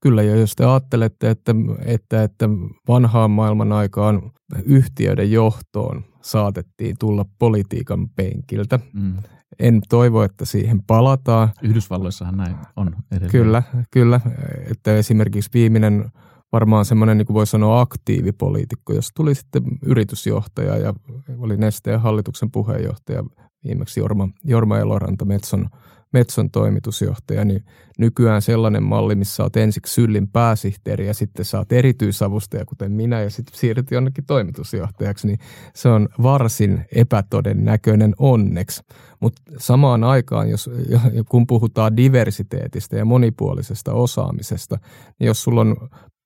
Kyllä, 0.03 0.23
ja 0.23 0.37
jos 0.37 0.57
te 0.57 0.65
ajattelette, 0.65 1.31
että, 1.31 1.55
että, 1.85 2.23
että 2.23 2.49
vanhaan 2.89 3.31
maailman 3.31 3.73
aikaan 3.73 4.33
yhtiöiden 4.65 5.33
johtoon 5.33 6.05
saatettiin 6.23 6.97
tulla 6.99 7.25
politiikan 7.39 8.09
penkiltä, 8.09 8.81
mm. 8.93 9.15
en 9.59 9.81
toivo, 9.89 10.23
että 10.23 10.45
siihen 10.45 10.83
palataan. 10.87 11.49
Yhdysvalloissahan 11.63 12.37
näin 12.37 12.57
on 12.77 12.97
edelleen. 13.11 13.31
Kyllä, 13.31 13.63
kyllä. 13.91 14.21
Että 14.71 14.97
esimerkiksi 14.97 15.51
viimeinen 15.55 16.11
varmaan 16.55 16.85
semmoinen, 16.85 17.19
niin 17.19 17.27
kuin 17.27 17.35
voi 17.35 17.47
sanoa, 17.47 17.81
aktiivipoliitikko, 17.81 18.93
jos 18.93 19.11
tuli 19.15 19.35
sitten 19.35 19.63
yritysjohtaja 19.87 20.77
ja 20.77 20.95
oli 21.39 21.57
Nesteen 21.57 22.01
hallituksen 22.01 22.51
puheenjohtaja, 22.51 23.25
viimeksi 23.65 24.01
Jorma, 24.01 24.29
Jorma 24.45 24.79
Eloranta 24.79 25.25
Metson 25.25 25.69
Metson 26.15 26.51
toimitusjohtaja, 26.51 27.45
niin 27.45 27.65
nykyään 27.99 28.43
sellainen 28.43 28.83
malli, 28.83 29.15
missä 29.15 29.43
olet 29.43 29.57
ensiksi 29.57 29.95
syllin 29.95 30.29
pääsihteeri 30.29 31.07
ja 31.07 31.15
sitten 31.15 31.45
saat 31.45 31.73
erityisavustaja, 31.73 32.65
kuten 32.65 32.93
minä, 32.93 33.21
ja 33.21 33.31
sitten 33.31 33.59
siirryt 33.59 33.91
jonnekin 33.91 34.27
toimitusjohtajaksi, 34.27 35.27
niin 35.27 35.39
se 35.75 35.89
on 35.89 36.09
varsin 36.23 36.85
epätodennäköinen 36.95 38.15
onneksi. 38.19 38.83
Mutta 39.21 39.43
samaan 39.59 40.05
aikaan, 40.05 40.51
jos, 40.51 40.71
kun 41.29 41.47
puhutaan 41.47 41.97
diversiteetistä 41.97 42.97
ja 42.97 43.05
monipuolisesta 43.05 43.93
osaamisesta, 43.93 44.79
niin 45.19 45.27
jos 45.27 45.43
sulla 45.43 45.61
on 45.61 45.77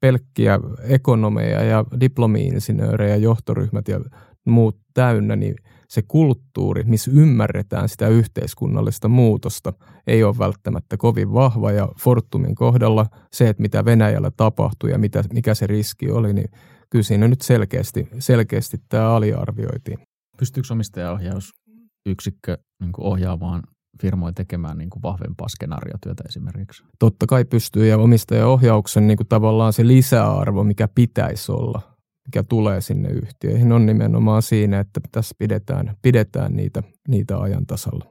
pelkkiä 0.00 0.58
ekonomeja 0.82 1.62
ja 1.62 1.84
diplomi-insinöörejä, 2.00 3.16
johtoryhmät 3.16 3.88
ja 3.88 4.00
muut 4.46 4.76
täynnä, 4.94 5.36
niin– 5.36 5.54
se 5.90 6.02
kulttuuri, 6.08 6.84
missä 6.84 7.10
ymmärretään 7.14 7.88
sitä 7.88 8.08
yhteiskunnallista 8.08 9.08
muutosta, 9.08 9.72
ei 10.06 10.24
ole 10.24 10.38
välttämättä 10.38 10.96
kovin 10.96 11.32
vahva. 11.32 11.72
Ja 11.72 11.88
Fortumin 12.00 12.54
kohdalla 12.54 13.06
se, 13.32 13.48
että 13.48 13.62
mitä 13.62 13.84
Venäjällä 13.84 14.30
tapahtui 14.36 14.90
ja 14.90 14.98
mitä, 14.98 15.24
mikä 15.32 15.54
se 15.54 15.66
riski 15.66 16.10
oli, 16.10 16.32
niin 16.32 16.48
kyllä 16.90 17.02
siinä 17.02 17.28
nyt 17.28 17.40
selkeästi, 17.40 18.08
selkeästi 18.18 18.76
tämä 18.88 19.10
aliarvioitiin. 19.10 19.98
Pystyykö 20.36 20.68
omistajaohjausyksikkö 20.72 22.58
niin 22.80 22.92
ohjaamaan 22.98 23.62
firmoja 24.00 24.32
tekemään 24.32 24.78
niin 24.78 24.90
kuin 24.90 25.02
vahvempaa 25.02 25.48
skenaariotyötä 25.48 26.24
esimerkiksi? 26.28 26.84
Totta 26.98 27.26
kai 27.26 27.44
pystyy 27.44 27.86
ja 27.86 27.98
omistajaohjauksen 27.98 29.06
niin 29.06 29.16
kuin 29.16 29.26
tavallaan 29.26 29.72
se 29.72 29.86
lisäarvo, 29.86 30.64
mikä 30.64 30.88
pitäisi 30.94 31.52
olla, 31.52 31.80
mikä 32.26 32.42
tulee 32.42 32.80
sinne 32.80 33.08
yhtiöihin, 33.08 33.72
on 33.72 33.86
nimenomaan 33.86 34.42
siinä, 34.42 34.80
että 34.80 35.00
tässä 35.12 35.34
pidetään, 35.38 35.96
pidetään 36.02 36.56
niitä, 36.56 36.82
niitä 37.08 37.38
ajan 37.38 37.66
tasalla. 37.66 38.04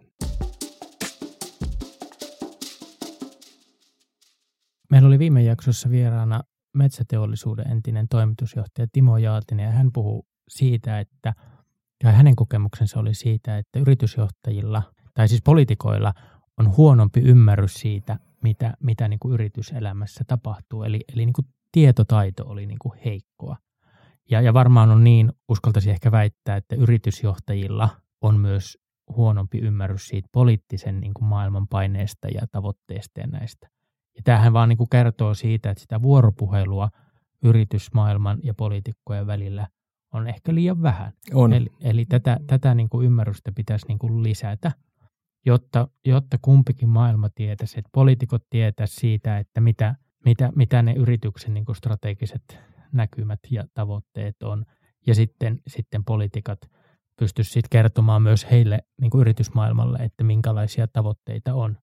Meillä 4.92 5.08
oli 5.08 5.20
viime 5.20 5.44
jaksossa 5.44 5.90
vieraana 5.90 6.42
metsäteollisuuden 6.74 7.72
entinen 7.72 8.08
toimitusjohtaja 8.08 8.88
Timo 8.92 9.18
Jaatinen 9.18 9.64
ja 9.64 9.72
hän 9.72 9.90
puhuu 9.94 10.26
siitä, 10.50 11.00
että 11.00 11.34
ja 12.04 12.12
hänen 12.12 12.36
kokemuksensa 12.36 13.00
oli 13.00 13.14
siitä, 13.14 13.58
että 13.58 13.80
yritysjohtajilla 13.80 14.84
tai 15.18 15.28
siis 15.28 15.42
poliitikoilla 15.42 16.14
on 16.58 16.76
huonompi 16.78 17.20
ymmärrys 17.20 17.74
siitä, 17.74 18.20
mitä, 18.44 18.74
mitä 18.80 19.08
niin 19.08 19.20
kuin 19.20 19.34
yrityselämässä 19.34 20.24
tapahtuu. 20.28 20.84
Eli, 20.84 21.00
eli 21.14 21.26
niin 21.26 21.34
kuin 21.34 21.48
tietotaito 21.72 22.44
oli 22.48 22.66
niin 22.66 22.80
kuin 22.82 23.00
heikkoa. 23.06 23.58
Ja, 24.32 24.42
ja 24.42 24.54
varmaan 24.54 24.92
on 24.92 25.04
niin, 25.04 25.32
uskaltaisin 25.50 25.92
ehkä 25.92 26.12
väittää, 26.12 26.58
että 26.58 26.76
yritysjohtajilla 26.76 27.90
on 28.22 28.40
myös 28.40 28.78
huonompi 29.16 29.58
ymmärrys 29.58 30.08
siitä 30.08 30.30
poliittisen 30.32 31.00
niin 31.00 31.14
kuin 31.14 31.26
maailman 31.26 31.68
paineesta 31.68 32.28
ja 32.28 32.42
tavoitteesta 32.52 33.20
ja 33.20 33.28
näistä. 33.28 33.70
Ja 34.16 34.22
tämähän 34.24 34.54
vaan 34.54 34.70
niin 34.70 34.78
kuin 34.78 34.90
kertoo 34.90 35.34
siitä, 35.34 35.70
että 35.70 35.82
sitä 35.82 36.02
vuoropuhelua 36.02 36.90
yritysmaailman 37.44 38.40
ja 38.44 38.54
poliitikkojen 38.54 39.28
välillä 39.28 39.68
on 40.14 40.28
ehkä 40.28 40.56
liian 40.56 40.82
vähän. 40.82 41.14
On. 41.34 41.54
Eli, 41.54 41.68
eli 41.82 42.06
tätä, 42.06 42.40
tätä 42.48 42.76
niin 42.76 42.90
kuin 42.90 43.06
ymmärrystä 43.06 43.52
pitäisi 43.52 43.88
niin 43.88 44.00
kuin 44.00 44.24
lisätä, 44.24 44.72
jotta, 45.48 45.88
jotta 46.06 46.38
kumpikin 46.42 46.90
maailma 46.90 47.30
tietäisi, 47.30 47.80
että 47.80 47.90
poliitikot 47.94 48.44
tietäisi 48.50 48.96
siitä, 48.96 49.38
että 49.38 49.62
mitä, 49.62 49.96
mitä, 50.26 50.52
mitä 50.56 50.82
ne 50.82 50.94
yrityksen 50.94 51.54
niin 51.54 51.66
kuin 51.66 51.76
strategiset 51.76 52.60
näkymät 52.92 53.40
ja 53.52 53.66
tavoitteet 53.74 54.44
on. 54.44 54.66
Ja 55.08 55.16
sitten, 55.16 55.62
sitten 55.68 56.06
politikat 56.06 56.60
pystyisivät 57.20 57.54
sitten 57.54 57.70
kertomaan 57.70 58.22
myös 58.22 58.48
heille 58.52 58.80
niin 59.02 59.12
kuin 59.12 59.22
yritysmaailmalle, 59.22 59.98
että 59.98 60.24
minkälaisia 60.24 60.88
tavoitteita 60.88 61.54
on. 61.54 61.78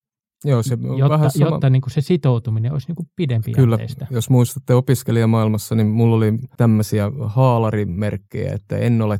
Joo, 0.44 0.62
se 0.62 0.74
on 0.74 0.98
jotta, 0.98 1.14
vähän 1.14 1.30
sama... 1.30 1.46
jotta 1.50 1.70
niin 1.70 1.82
kuin 1.82 1.92
se 1.92 2.00
sitoutuminen 2.00 2.72
olisi 2.72 2.88
niin 2.88 2.96
kuin 2.96 3.08
pidempi 3.16 3.52
Kyllä, 3.52 3.78
jos 4.10 4.30
muistatte 4.30 4.74
opiskelijamaailmassa, 4.74 5.74
niin 5.74 5.86
mulla 5.86 6.16
oli 6.16 6.38
tämmöisiä 6.56 7.10
haalarimerkkejä, 7.20 8.52
että 8.52 8.76
en 8.76 9.02
ole 9.02 9.18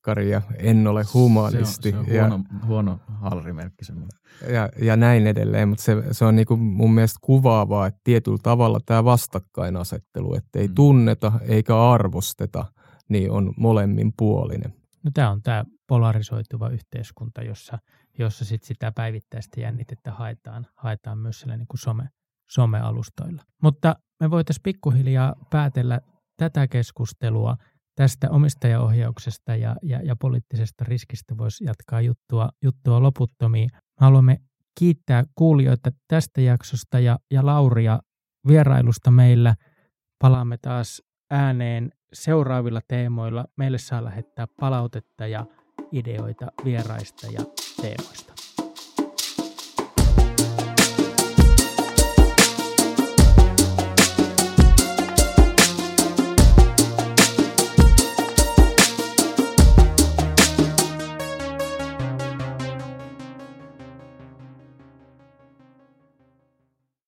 teekkari 0.00 0.30
ja 0.30 0.42
en 0.58 0.86
ole 0.86 1.04
humanisti. 1.14 1.90
Se 1.90 1.96
on, 1.96 2.04
se 2.04 2.10
on 2.10 2.16
ja, 2.16 2.28
huono, 2.28 2.44
huono 2.66 3.00
haalarimerkki 3.06 3.84
semmoinen. 3.84 4.18
Ja, 4.52 4.68
ja 4.82 4.96
näin 4.96 5.26
edelleen, 5.26 5.68
mutta 5.68 5.84
se, 5.84 5.96
se 6.12 6.24
on 6.24 6.36
niin 6.36 6.46
kuin 6.46 6.60
mun 6.60 6.94
mielestä 6.94 7.18
kuvaavaa, 7.22 7.86
että 7.86 8.00
tietyllä 8.04 8.38
tavalla 8.42 8.80
tämä 8.86 9.04
vastakkainasettelu, 9.04 10.34
että 10.34 10.58
ei 10.58 10.68
mm. 10.68 10.74
tunneta 10.74 11.32
eikä 11.42 11.90
arvosteta, 11.90 12.64
niin 13.08 13.30
on 13.30 13.54
molemmin 13.56 14.12
puolinen. 14.16 14.74
No 15.02 15.10
tämä 15.14 15.30
on 15.30 15.42
tämä 15.42 15.64
polarisoituva 15.86 16.68
yhteiskunta, 16.68 17.42
jossa, 17.42 17.78
jossa 18.18 18.44
sit 18.44 18.62
sitä 18.62 18.92
päivittäistä 18.92 19.60
jännitettä 19.60 20.12
haetaan, 20.12 20.66
haetaan 20.76 21.18
myös 21.18 21.40
siellä 21.40 21.56
niin 21.56 21.68
kuin 21.68 21.80
some, 21.80 22.08
somealustoilla. 22.50 23.42
Mutta 23.62 23.96
me 24.20 24.30
voitaisiin 24.30 24.62
pikkuhiljaa 24.62 25.34
päätellä 25.50 26.00
tätä 26.36 26.68
keskustelua 26.68 27.56
tästä 28.00 28.30
omistajaohjauksesta 28.30 29.56
ja, 29.56 29.76
ja, 29.82 30.00
ja 30.02 30.16
poliittisesta 30.16 30.84
riskistä 30.84 31.38
voisi 31.38 31.64
jatkaa 31.64 32.00
juttua, 32.00 32.48
juttua 32.62 33.02
loputtomiin. 33.02 33.70
Haluamme 34.00 34.36
kiittää 34.78 35.24
kuulijoita 35.34 35.90
tästä 36.08 36.40
jaksosta 36.40 36.98
ja, 36.98 37.18
ja 37.30 37.46
Lauria 37.46 38.00
vierailusta 38.48 39.10
meillä. 39.10 39.54
Palaamme 40.18 40.56
taas 40.62 41.02
ääneen 41.30 41.90
seuraavilla 42.12 42.80
teemoilla. 42.88 43.44
Meille 43.56 43.78
saa 43.78 44.04
lähettää 44.04 44.46
palautetta 44.60 45.26
ja 45.26 45.46
ideoita 45.92 46.46
vieraista 46.64 47.26
ja 47.26 47.40
teemoista. 47.82 48.29